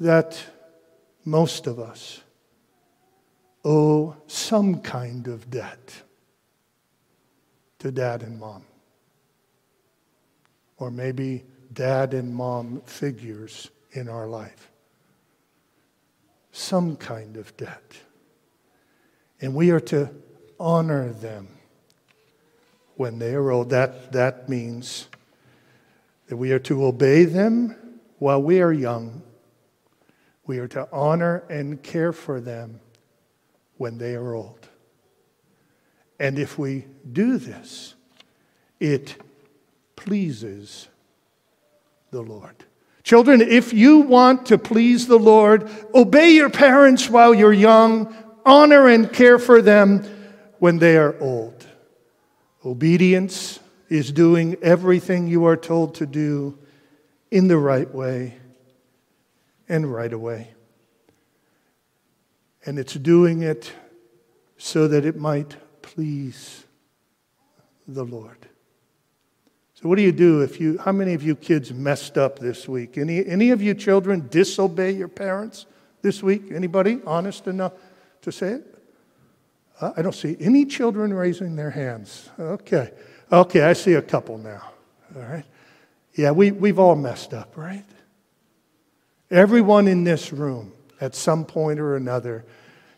that 0.00 0.42
most 1.24 1.68
of 1.68 1.78
us 1.78 2.22
owe 3.64 4.16
some 4.26 4.80
kind 4.80 5.28
of 5.28 5.48
debt 5.48 6.02
to 7.80 7.90
dad 7.90 8.22
and 8.22 8.38
mom. 8.38 8.64
Or 10.78 10.90
maybe 10.90 11.44
dad 11.72 12.14
and 12.14 12.34
mom 12.34 12.82
figures 12.86 13.70
in 13.92 14.08
our 14.08 14.26
life. 14.26 14.70
Some 16.52 16.96
kind 16.96 17.36
of 17.36 17.56
debt. 17.56 17.96
And 19.40 19.54
we 19.54 19.70
are 19.70 19.80
to 19.80 20.10
honor 20.58 21.12
them 21.12 21.48
when 22.96 23.18
they 23.18 23.34
are 23.34 23.50
old. 23.50 23.70
That, 23.70 24.12
that 24.12 24.48
means 24.48 25.08
that 26.28 26.36
we 26.36 26.52
are 26.52 26.58
to 26.60 26.84
obey 26.84 27.24
them 27.24 27.76
while 28.18 28.42
we 28.42 28.60
are 28.60 28.72
young. 28.72 29.22
We 30.46 30.58
are 30.58 30.68
to 30.68 30.88
honor 30.92 31.44
and 31.48 31.82
care 31.82 32.12
for 32.12 32.40
them 32.40 32.80
when 33.78 33.98
they 33.98 34.14
are 34.14 34.34
old. 34.34 34.69
And 36.20 36.38
if 36.38 36.58
we 36.58 36.84
do 37.10 37.38
this, 37.38 37.94
it 38.78 39.16
pleases 39.96 40.88
the 42.10 42.20
Lord. 42.20 42.54
Children, 43.02 43.40
if 43.40 43.72
you 43.72 44.00
want 44.00 44.46
to 44.46 44.58
please 44.58 45.06
the 45.06 45.18
Lord, 45.18 45.68
obey 45.94 46.32
your 46.32 46.50
parents 46.50 47.08
while 47.08 47.32
you're 47.32 47.54
young, 47.54 48.14
honor 48.44 48.86
and 48.86 49.10
care 49.10 49.38
for 49.38 49.62
them 49.62 50.04
when 50.58 50.78
they 50.78 50.98
are 50.98 51.18
old. 51.20 51.66
Obedience 52.66 53.58
is 53.88 54.12
doing 54.12 54.56
everything 54.60 55.26
you 55.26 55.46
are 55.46 55.56
told 55.56 55.94
to 55.96 56.06
do 56.06 56.58
in 57.30 57.48
the 57.48 57.56
right 57.56 57.92
way 57.94 58.36
and 59.70 59.90
right 59.90 60.12
away. 60.12 60.52
And 62.66 62.78
it's 62.78 62.94
doing 62.94 63.42
it 63.42 63.72
so 64.58 64.86
that 64.86 65.06
it 65.06 65.16
might 65.16 65.56
please 65.82 66.64
the 67.86 68.04
Lord. 68.04 68.38
So, 69.74 69.88
what 69.88 69.96
do 69.96 70.02
you 70.02 70.12
do 70.12 70.42
if 70.42 70.60
you, 70.60 70.78
how 70.78 70.92
many 70.92 71.14
of 71.14 71.22
you 71.22 71.34
kids 71.34 71.72
messed 71.72 72.18
up 72.18 72.38
this 72.38 72.68
week? 72.68 72.98
Any, 72.98 73.24
any 73.24 73.50
of 73.50 73.62
you 73.62 73.74
children 73.74 74.28
disobey 74.28 74.90
your 74.92 75.08
parents 75.08 75.66
this 76.02 76.22
week? 76.22 76.52
Anybody 76.52 77.00
honest 77.06 77.46
enough 77.46 77.72
to 78.22 78.30
say 78.30 78.52
it? 78.54 78.78
Uh, 79.80 79.92
I 79.96 80.02
don't 80.02 80.14
see 80.14 80.36
any 80.38 80.66
children 80.66 81.14
raising 81.14 81.56
their 81.56 81.70
hands. 81.70 82.28
Okay. 82.38 82.90
Okay, 83.32 83.62
I 83.62 83.72
see 83.72 83.94
a 83.94 84.02
couple 84.02 84.36
now. 84.36 84.70
All 85.16 85.22
right. 85.22 85.44
Yeah, 86.14 86.32
we, 86.32 86.50
we've 86.50 86.78
all 86.78 86.96
messed 86.96 87.32
up, 87.32 87.56
right? 87.56 87.84
Everyone 89.30 89.88
in 89.88 90.04
this 90.04 90.32
room 90.32 90.72
at 91.00 91.14
some 91.14 91.44
point 91.44 91.80
or 91.80 91.96
another 91.96 92.44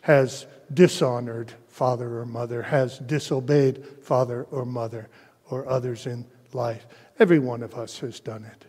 has 0.01 0.45
dishonored 0.73 1.53
father 1.73 2.19
or 2.19 2.25
mother, 2.25 2.61
has 2.61 2.99
disobeyed 2.99 3.83
father 4.03 4.43
or 4.51 4.63
mother 4.63 5.09
or 5.49 5.67
others 5.67 6.05
in 6.05 6.25
life. 6.53 6.85
Every 7.17 7.39
one 7.39 7.63
of 7.63 7.73
us 7.73 7.99
has 7.99 8.19
done 8.19 8.45
it. 8.45 8.65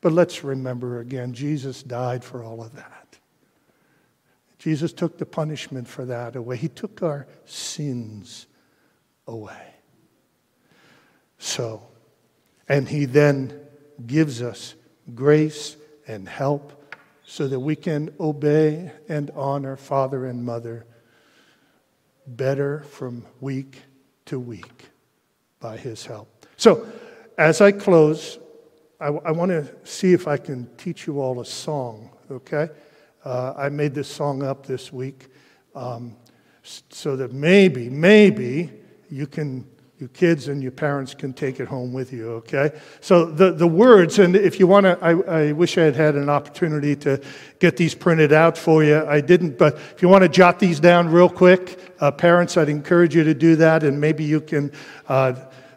But 0.00 0.12
let's 0.12 0.42
remember 0.42 0.98
again, 0.98 1.32
Jesus 1.32 1.84
died 1.84 2.24
for 2.24 2.42
all 2.42 2.60
of 2.60 2.74
that. 2.74 3.18
Jesus 4.58 4.92
took 4.92 5.18
the 5.18 5.26
punishment 5.26 5.86
for 5.86 6.04
that 6.06 6.34
away. 6.34 6.56
He 6.56 6.68
took 6.68 7.00
our 7.00 7.28
sins 7.44 8.46
away. 9.28 9.74
So, 11.38 11.86
and 12.68 12.88
He 12.88 13.04
then 13.04 13.60
gives 14.04 14.42
us 14.42 14.74
grace 15.14 15.76
and 16.08 16.28
help 16.28 16.96
so 17.24 17.46
that 17.46 17.60
we 17.60 17.76
can 17.76 18.12
obey 18.18 18.90
and 19.08 19.30
honor 19.36 19.76
father 19.76 20.26
and 20.26 20.44
mother 20.44 20.86
better 22.36 22.82
from 22.82 23.24
week 23.40 23.82
to 24.26 24.38
week 24.38 24.90
by 25.60 25.76
His 25.76 26.04
help. 26.06 26.46
So, 26.56 26.86
as 27.36 27.60
I 27.60 27.72
close, 27.72 28.38
I, 29.00 29.06
I 29.06 29.30
want 29.30 29.50
to 29.50 29.66
see 29.84 30.12
if 30.12 30.26
I 30.26 30.36
can 30.36 30.68
teach 30.76 31.06
you 31.06 31.20
all 31.20 31.40
a 31.40 31.44
song, 31.44 32.10
okay? 32.30 32.68
Uh, 33.24 33.54
I 33.56 33.68
made 33.68 33.94
this 33.94 34.08
song 34.08 34.42
up 34.42 34.66
this 34.66 34.92
week 34.92 35.28
um, 35.74 36.16
so 36.62 37.16
that 37.16 37.32
maybe, 37.32 37.88
maybe 37.88 38.72
you 39.10 39.26
can, 39.26 39.68
you 39.98 40.06
kids 40.06 40.46
and 40.46 40.62
your 40.62 40.70
parents 40.70 41.12
can 41.12 41.32
take 41.32 41.58
it 41.58 41.66
home 41.66 41.92
with 41.92 42.12
you, 42.12 42.30
okay? 42.30 42.70
So 43.00 43.24
the, 43.24 43.50
the 43.50 43.66
words, 43.66 44.20
and 44.20 44.36
if 44.36 44.60
you 44.60 44.68
want 44.68 44.84
to, 44.84 44.96
I, 45.02 45.48
I 45.48 45.52
wish 45.52 45.76
I 45.76 45.82
had 45.82 45.96
had 45.96 46.14
an 46.14 46.28
opportunity 46.28 46.94
to 46.96 47.20
get 47.58 47.76
these 47.76 47.96
printed 47.96 48.32
out 48.32 48.56
for 48.56 48.84
you. 48.84 49.04
I 49.04 49.20
didn't, 49.20 49.58
but 49.58 49.74
if 49.74 50.00
you 50.00 50.08
want 50.08 50.22
to 50.22 50.28
jot 50.28 50.60
these 50.60 50.78
down 50.78 51.08
real 51.08 51.28
quick, 51.28 51.80
uh, 51.98 52.12
parents, 52.12 52.56
I'd 52.56 52.68
encourage 52.68 53.12
you 53.16 53.24
to 53.24 53.34
do 53.34 53.56
that, 53.56 53.82
and 53.82 54.00
maybe 54.00 54.24
you 54.24 54.40
can. 54.40 54.72
Uh, 55.08 55.34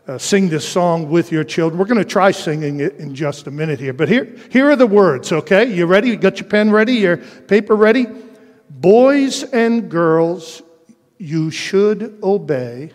uh, 0.07 0.17
sing 0.17 0.49
this 0.49 0.67
song 0.67 1.09
with 1.09 1.31
your 1.31 1.43
children. 1.43 1.77
We're 1.77 1.85
going 1.85 1.99
to 1.99 2.03
try 2.03 2.31
singing 2.31 2.79
it 2.79 2.95
in 2.95 3.13
just 3.13 3.45
a 3.45 3.51
minute 3.51 3.79
here. 3.79 3.93
But 3.93 4.09
here, 4.09 4.35
here 4.49 4.71
are 4.71 4.75
the 4.75 4.87
words, 4.87 5.31
okay? 5.31 5.71
You 5.71 5.85
ready? 5.85 6.09
You 6.09 6.17
got 6.17 6.39
your 6.39 6.49
pen 6.49 6.71
ready? 6.71 6.95
Your 6.95 7.17
paper 7.17 7.75
ready? 7.75 8.07
Boys 8.67 9.43
and 9.43 9.91
girls, 9.91 10.63
you 11.19 11.51
should 11.51 12.19
obey. 12.23 12.91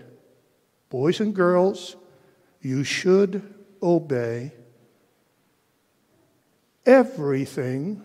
Boys 0.89 1.21
and 1.21 1.35
girls, 1.35 1.97
you 2.61 2.85
should 2.85 3.55
obey 3.83 4.53
everything 6.85 8.03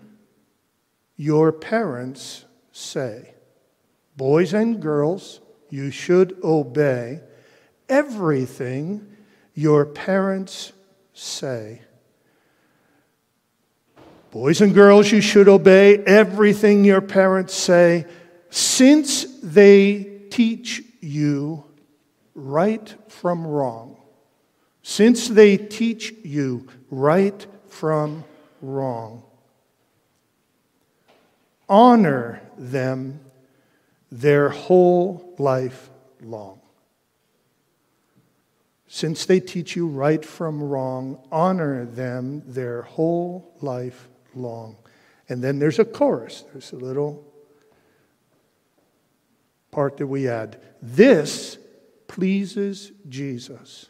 your 1.16 1.52
parents 1.52 2.46
say. 2.72 3.34
Boys 4.18 4.54
and 4.54 4.82
girls, 4.82 5.40
you 5.70 5.92
should 5.92 6.38
obey 6.44 7.22
everything 7.88 9.16
your 9.54 9.86
parents 9.86 10.74
say. 11.14 11.82
Boys 14.32 14.62
and 14.62 14.74
girls, 14.74 15.12
you 15.12 15.22
should 15.22 15.48
obey 15.48 15.98
everything 16.06 16.86
your 16.86 17.02
parents 17.02 17.54
say, 17.54 18.06
since 18.50 19.26
they 19.42 20.22
teach 20.30 20.82
you 21.02 21.66
right 22.36 22.96
from 23.08 23.46
wrong. 23.46 23.98
since 24.84 25.28
they 25.28 25.58
teach 25.58 26.14
you 26.24 26.68
right 26.90 27.46
from 27.68 28.24
wrong. 28.62 29.24
Honor 31.70 32.42
them 32.58 33.20
their 34.12 34.50
whole 34.50 35.36
life 35.38 35.90
long. 36.22 36.60
Since 38.88 39.26
they 39.26 39.40
teach 39.40 39.76
you 39.76 39.88
right 39.88 40.26
from 40.26 40.62
wrong, 40.62 41.18
honor 41.32 41.86
them 41.86 42.44
their 42.46 42.82
whole 42.82 43.56
life 43.62 44.10
long. 44.36 44.76
And 45.30 45.42
then 45.42 45.60
there's 45.60 45.80
a 45.80 45.86
chorus. 45.86 46.44
There's 46.52 46.74
a 46.74 46.78
little 46.78 47.26
part 49.72 49.96
that 49.98 50.08
we 50.08 50.28
add. 50.28 50.60
This 50.82 51.58
pleases 52.12 52.92
Jesus. 53.08 53.86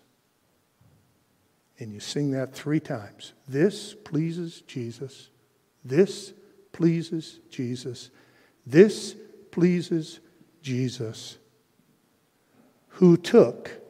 And 1.80 1.92
you 1.92 2.00
sing 2.00 2.30
that 2.32 2.54
three 2.54 2.80
times. 2.80 3.34
This 3.48 3.96
pleases 3.96 4.62
Jesus. 4.68 5.32
This 5.84 6.32
pleases 6.72 7.40
Jesus. 7.50 8.12
This 8.64 9.16
pleases 9.50 10.20
Jesus, 10.62 11.40
who 12.90 13.18
took 13.18 13.82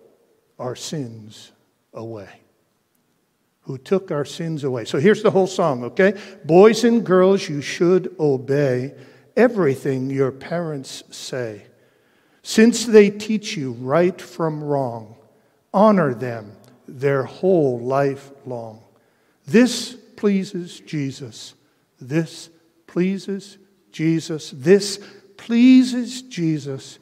our 0.58 0.78
sins 0.78 1.52
away. 1.94 2.30
Who 3.64 3.78
took 3.78 4.12
our 4.12 4.24
sins 4.24 4.64
away. 4.64 4.86
So 4.86 4.98
here's 4.98 5.24
the 5.24 5.32
whole 5.32 5.46
song, 5.46 5.84
okay? 5.84 6.18
Boys 6.46 6.86
and 6.86 7.06
girls, 7.06 7.50
you 7.50 7.62
should 7.62 8.16
obey 8.18 8.96
everything 9.36 10.10
your 10.10 10.32
parents 10.32 11.04
say. 11.12 11.64
Since 12.44 12.86
they 12.86 13.10
teach 13.10 13.56
you 13.56 13.74
right 13.74 14.20
from 14.20 14.64
wrong, 14.64 15.16
honor 15.74 16.14
them 16.14 16.54
their 16.88 17.24
whole 17.24 17.80
life 17.80 18.32
long. 18.46 18.82
This 19.46 19.94
pleases 19.94 20.80
Jesus. 20.80 21.54
This 22.00 22.50
pleases 22.88 23.58
Jesus. 23.92 24.52
This 24.56 25.00
pleases 25.38 26.22
Jesus 26.24 27.00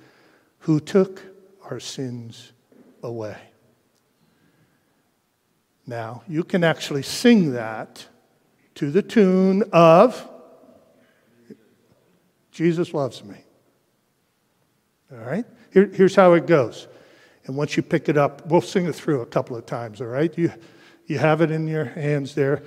who 0.60 0.80
took 0.80 1.22
our 1.70 1.80
sins 1.80 2.52
away. 3.02 3.38
Now, 5.88 6.24
you 6.28 6.44
can 6.44 6.64
actually 6.64 7.04
sing 7.04 7.54
that 7.54 8.06
to 8.76 8.92
the 8.92 9.02
tune 9.02 9.64
of 9.74 10.30
Jesus 12.52 12.94
Loves 12.94 13.24
Me. 13.24 13.38
All 15.12 15.18
right? 15.18 15.46
Here, 15.74 15.90
here's 15.94 16.16
how 16.16 16.34
it 16.34 16.46
goes. 16.46 16.88
And 17.46 17.56
once 17.56 17.76
you 17.76 17.84
pick 17.84 18.10
it 18.10 18.18
up, 18.18 18.46
we'll 18.48 18.62
sing 18.62 18.86
it 18.86 18.94
through 18.94 19.22
a 19.22 19.26
couple 19.26 19.56
of 19.56 19.66
times, 19.66 20.02
all 20.02 20.08
right? 20.08 20.36
You, 20.38 20.54
you 21.08 21.18
have 21.18 21.42
it 21.42 21.50
in 21.50 21.68
your 21.68 21.86
hands 21.86 22.36
there. 22.36 22.62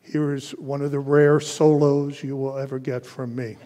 Here 0.00 0.34
is 0.34 0.52
one 0.52 0.82
of 0.82 0.90
the 0.90 1.00
rare 1.00 1.40
solos 1.40 2.22
you 2.22 2.36
will 2.36 2.56
ever 2.56 2.78
get 2.78 3.04
from 3.04 3.34
me. 3.34 3.56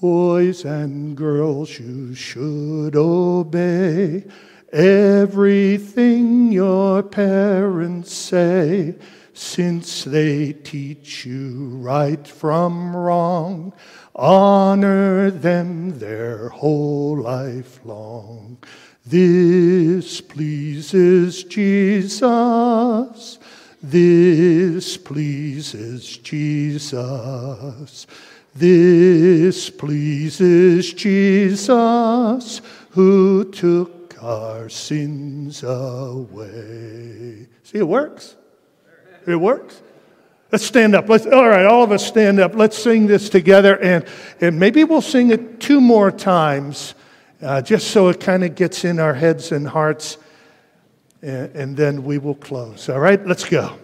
Boys 0.00 0.64
and 0.64 1.16
girls, 1.16 1.78
you 1.78 2.14
should 2.14 2.96
obey 2.96 4.24
everything 4.72 6.52
your 6.52 7.02
parents 7.02 8.12
say, 8.12 8.94
since 9.34 10.04
they 10.04 10.52
teach 10.52 11.26
you 11.26 11.68
right 11.76 12.26
from 12.26 12.96
wrong. 12.96 13.72
Honor 14.14 15.30
them 15.30 15.98
their 15.98 16.48
whole 16.50 17.18
life 17.18 17.80
long. 17.84 18.56
This 19.04 20.20
pleases 20.20 21.44
Jesus. 21.44 23.38
This 23.82 24.96
pleases 24.96 26.16
Jesus. 26.16 28.06
This 28.54 29.68
pleases 29.68 30.92
Jesus 30.92 32.60
who 32.90 33.50
took 33.50 34.16
our 34.22 34.68
sins 34.68 35.64
away. 35.64 37.48
See, 37.64 37.78
it 37.78 37.88
works. 37.88 38.36
It 39.26 39.36
works. 39.36 39.80
Let's 40.52 40.64
stand 40.64 40.94
up. 40.94 41.08
Let's, 41.08 41.26
all 41.26 41.48
right, 41.48 41.66
all 41.66 41.82
of 41.82 41.90
us 41.90 42.06
stand 42.06 42.38
up. 42.38 42.54
Let's 42.54 42.78
sing 42.78 43.06
this 43.06 43.28
together, 43.28 43.76
and, 43.82 44.04
and 44.40 44.58
maybe 44.60 44.84
we'll 44.84 45.00
sing 45.00 45.30
it 45.30 45.58
two 45.58 45.80
more 45.80 46.12
times, 46.12 46.94
uh, 47.42 47.60
just 47.60 47.88
so 47.88 48.08
it 48.08 48.20
kind 48.20 48.44
of 48.44 48.54
gets 48.54 48.84
in 48.84 49.00
our 49.00 49.14
heads 49.14 49.50
and 49.50 49.66
hearts, 49.66 50.16
and, 51.22 51.54
and 51.56 51.76
then 51.76 52.04
we 52.04 52.18
will 52.18 52.36
close. 52.36 52.88
All 52.88 53.00
right, 53.00 53.24
let's 53.26 53.48
go. 53.48 53.76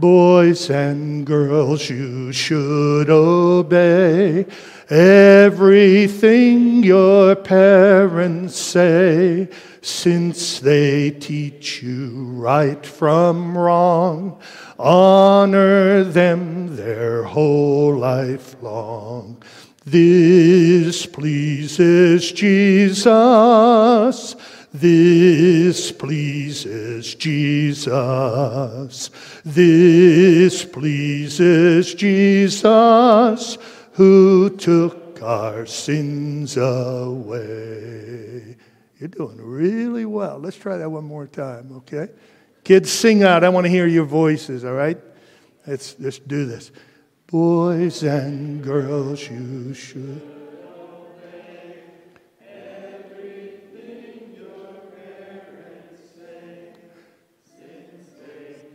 Boys 0.00 0.70
and 0.70 1.26
girls, 1.26 1.90
you 1.90 2.30
should 2.32 3.10
obey 3.10 4.46
everything 4.88 6.84
your 6.84 7.34
parents 7.34 8.56
say, 8.56 9.48
since 9.82 10.60
they 10.60 11.10
teach 11.10 11.82
you 11.82 12.26
right 12.30 12.86
from 12.86 13.58
wrong. 13.58 14.40
Honor 14.78 16.04
them 16.04 16.76
their 16.76 17.24
whole 17.24 17.96
life 17.96 18.54
long. 18.62 19.42
This 19.84 21.06
pleases 21.06 22.30
Jesus. 22.30 23.08
This 24.72 25.92
pleases 25.92 27.14
Jesus. 27.14 29.10
This 29.44 30.64
pleases 30.64 31.94
Jesus 31.94 33.58
who 33.92 34.50
took 34.50 35.22
our 35.22 35.66
sins 35.66 36.56
away. 36.56 38.56
You're 38.98 39.08
doing 39.08 39.40
really 39.40 40.04
well. 40.04 40.38
Let's 40.38 40.56
try 40.56 40.76
that 40.76 40.90
one 40.90 41.04
more 41.04 41.26
time, 41.26 41.72
okay? 41.78 42.08
Kids, 42.64 42.90
sing 42.90 43.22
out. 43.22 43.44
I 43.44 43.48
want 43.48 43.64
to 43.64 43.70
hear 43.70 43.86
your 43.86 44.04
voices, 44.04 44.64
all 44.64 44.74
right? 44.74 44.98
Let's, 45.66 45.96
let's 45.98 46.18
do 46.18 46.46
this. 46.46 46.70
Boys 47.26 48.02
and 48.02 48.62
girls, 48.62 49.28
you 49.28 49.72
should. 49.72 50.37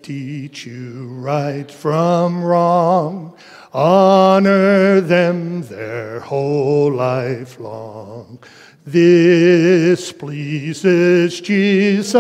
Teach 0.04 0.66
you 0.66 1.08
right 1.08 1.72
from 1.72 2.44
wrong, 2.44 3.34
honor 3.72 5.00
them 5.00 5.62
their 5.62 6.20
whole 6.20 6.92
life 6.92 7.58
long. 7.58 8.40
This 8.86 10.12
pleases 10.12 11.40
Jesus. 11.40 12.14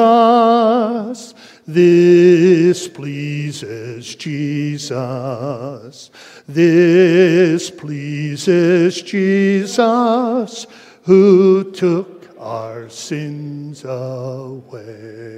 This 1.68 2.88
pleases 2.88 4.16
Jesus. 4.16 6.10
This 6.48 7.70
pleases 7.70 9.02
Jesus 9.02 10.68
who 11.04 11.70
took 11.74 12.34
our 12.40 12.88
sins 12.88 13.84
away. 13.84 15.34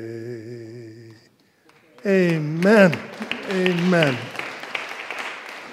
Amen. 2.06 2.96
Amen. 3.50 4.16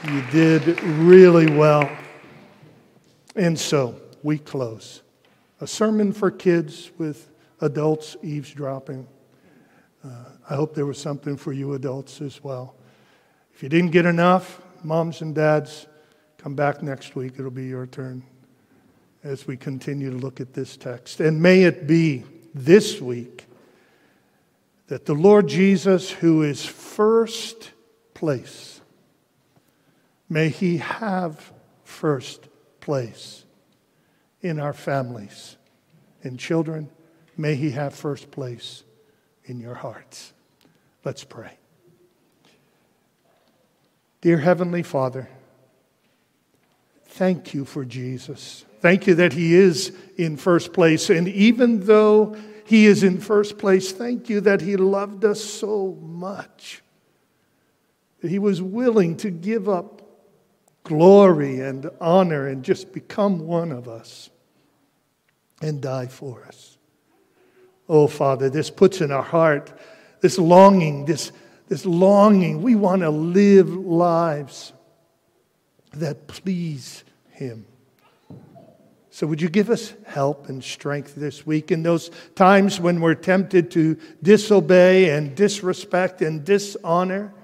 You 0.09 0.23
did 0.31 0.83
really 0.83 1.51
well. 1.51 1.95
And 3.37 3.59
so 3.59 4.01
we 4.23 4.39
close. 4.39 5.03
A 5.61 5.67
sermon 5.67 6.11
for 6.11 6.31
kids 6.31 6.91
with 6.97 7.31
adults 7.61 8.17
eavesdropping. 8.23 9.07
Uh, 10.03 10.09
I 10.49 10.55
hope 10.55 10.75
there 10.75 10.87
was 10.87 10.97
something 10.97 11.37
for 11.37 11.53
you 11.53 11.75
adults 11.75 12.23
as 12.23 12.43
well. 12.43 12.77
If 13.53 13.63
you 13.63 13.69
didn't 13.69 13.91
get 13.91 14.07
enough, 14.07 14.63
moms 14.83 15.21
and 15.21 15.35
dads, 15.35 15.87
come 16.39 16.55
back 16.55 16.83
next 16.83 17.15
week. 17.15 17.35
It'll 17.37 17.51
be 17.51 17.67
your 17.67 17.87
turn 17.87 18.23
as 19.23 19.47
we 19.47 19.59
continue 19.59 20.11
to 20.11 20.17
look 20.17 20.41
at 20.41 20.55
this 20.55 20.79
text. 20.79 21.21
And 21.21 21.43
may 21.43 21.65
it 21.65 21.87
be 21.87 22.25
this 22.55 23.03
week 23.03 23.45
that 24.93 25.07
the 25.07 25.15
Lord 25.15 25.47
Jesus, 25.47 26.11
who 26.11 26.43
is 26.43 26.67
first 26.67 27.71
place, 28.13 28.83
may 30.29 30.51
he 30.51 30.77
have 30.77 31.51
first 31.83 32.47
place 32.79 33.47
in 34.43 34.61
our 34.61 34.75
families 34.75 35.57
and 36.23 36.39
children. 36.39 36.91
May 37.39 37.55
he 37.55 37.71
have 37.71 37.95
first 37.95 38.31
place 38.31 38.85
in 39.47 39.61
your 39.61 39.77
hearts. 39.77 40.35
Let's 41.07 41.25
pray. 41.25 41.57
Dear 44.21 44.37
Heavenly 44.37 44.83
Father, 44.83 45.27
Thank 47.13 47.53
you 47.53 47.67
for 47.67 47.85
Jesus. 47.85 48.65
Thank 48.81 49.07
you 49.07 49.15
that 49.17 49.35
He 49.35 49.55
is 49.55 49.95
in 50.17 50.39
first 50.39 50.73
place. 50.73 51.11
And 51.11 51.29
even 51.29 51.85
though 51.85 52.35
He 52.65 52.87
is 52.87 53.03
in 53.03 53.21
first 53.21 53.59
place, 53.59 53.93
thank 53.93 54.29
you 54.29 54.41
that 54.43 54.61
He 54.61 54.77
loved 54.77 55.25
us 55.25 55.43
so 55.43 55.99
much 56.01 56.83
that 58.21 58.31
He 58.31 58.39
was 58.39 58.63
willing 58.63 59.17
to 59.19 59.31
give 59.31 59.69
up 59.69 60.03
glory 60.85 61.61
and 61.61 61.91
honor 62.01 62.47
and 62.47 62.65
just 62.65 62.93
become 62.93 63.47
one 63.47 63.73
of 63.73 63.89
us 63.89 64.31
and 65.61 65.81
die 65.81 66.07
for 66.07 66.45
us. 66.45 66.77
Oh, 67.89 68.07
Father, 68.07 68.49
this 68.49 68.71
puts 68.71 69.01
in 69.01 69.11
our 69.11 69.23
heart 69.23 69.73
this 70.23 70.39
longing, 70.39 71.05
this, 71.05 71.33
this 71.69 71.85
longing. 71.85 72.63
We 72.63 72.75
want 72.75 73.03
to 73.03 73.11
live 73.11 73.69
lives 73.69 74.73
that 75.93 76.27
please 76.29 77.05
Him. 77.31 77.67
So, 79.15 79.27
would 79.27 79.43
you 79.43 79.51
give 79.51 79.69
us 79.69 79.93
help 80.07 80.49
and 80.49 80.65
strength 80.65 81.15
this 81.17 81.45
week 81.45 81.71
in 81.71 81.83
those 81.83 82.11
times 82.35 82.81
when 82.81 82.99
we're 82.99 83.15
tempted 83.15 83.71
to 83.73 83.99
disobey 84.23 85.11
and 85.11 85.37
disrespect 85.37 86.23
and 86.23 86.43
dishonor? 86.43 87.35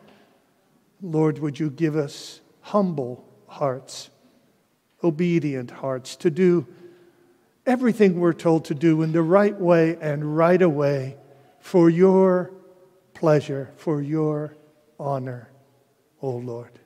Lord, 1.02 1.40
would 1.40 1.60
you 1.60 1.68
give 1.68 1.94
us 1.94 2.40
humble 2.62 3.22
hearts, 3.48 4.08
obedient 5.04 5.70
hearts 5.70 6.16
to 6.16 6.30
do 6.30 6.66
everything 7.66 8.18
we're 8.18 8.32
told 8.32 8.64
to 8.64 8.74
do 8.74 9.02
in 9.02 9.12
the 9.12 9.22
right 9.22 9.60
way 9.60 9.98
and 10.00 10.38
right 10.38 10.62
away 10.62 11.18
for 11.60 11.90
your 11.90 12.50
pleasure, 13.12 13.70
for 13.76 14.00
your 14.00 14.56
honor, 14.98 15.50
O 16.22 16.28
oh 16.28 16.36
Lord. 16.38 16.78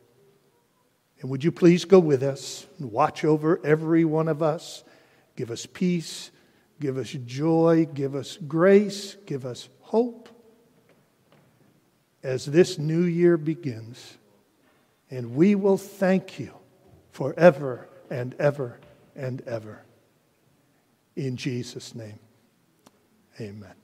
And 1.23 1.31
would 1.31 1.45
you 1.45 1.53
please 1.53 1.85
go 1.85 2.01
with 2.01 2.25
us 2.25 2.67
and 2.79 2.91
watch 2.91 3.25
over 3.25 3.61
every 3.65 4.05
one 4.05 4.27
of 4.27 4.43
us? 4.43 4.83
Give 5.37 5.53
us 5.53 5.67
peace, 5.67 6.33
give 6.81 6.99
us 6.99 7.11
joy, 7.11 7.87
give 7.95 8.17
us 8.17 8.37
grace, 8.49 9.17
give 9.25 9.47
us 9.47 9.69
hope 9.81 10.29
as 12.25 12.45
this 12.45 12.77
new 12.77 13.03
year 13.03 13.37
begins. 13.37 14.19
And 15.11 15.37
we 15.37 15.55
will 15.55 15.79
thank 15.79 16.41
you 16.41 16.53
forever 17.13 17.89
and 18.11 18.35
ever 18.41 18.81
and 19.15 19.43
ever. 19.43 19.83
In 21.15 21.37
Jesus' 21.37 21.95
name, 21.95 22.19
amen. 23.41 23.75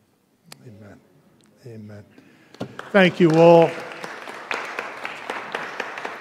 Amen. 0.67 1.01
Amen. 1.67 2.05
Thank 2.91 3.21
you 3.21 3.31
all. 3.33 3.71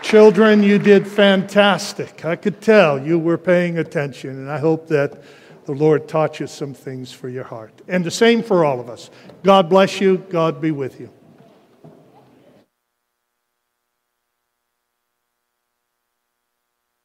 Children, 0.08 0.64
you 0.64 0.80
did 0.80 1.05
fantastic. 1.05 2.24
I 2.24 2.38
could 2.38 2.62
tell 2.62 2.97
you 2.97 3.20
were 3.20 3.38
paying 3.38 3.78
attention, 3.78 4.30
and 4.30 4.49
I 4.49 4.58
hope 4.58 4.88
that 4.88 5.22
the 5.66 5.74
Lord 5.74 6.08
taught 6.08 6.39
you 6.39 6.47
some 6.47 6.74
things 6.74 7.12
for 7.12 7.28
your 7.28 7.43
heart. 7.43 7.74
And 7.89 8.05
the 8.05 8.10
same 8.10 8.41
for 8.41 8.64
all 8.64 8.80
of 8.80 8.89
us. 8.89 9.10
God 9.43 9.70
bless 9.70 9.99
you. 9.99 10.20
God 10.30 10.62
be 10.62 10.72
with 10.72 11.01
you. 11.01 11.10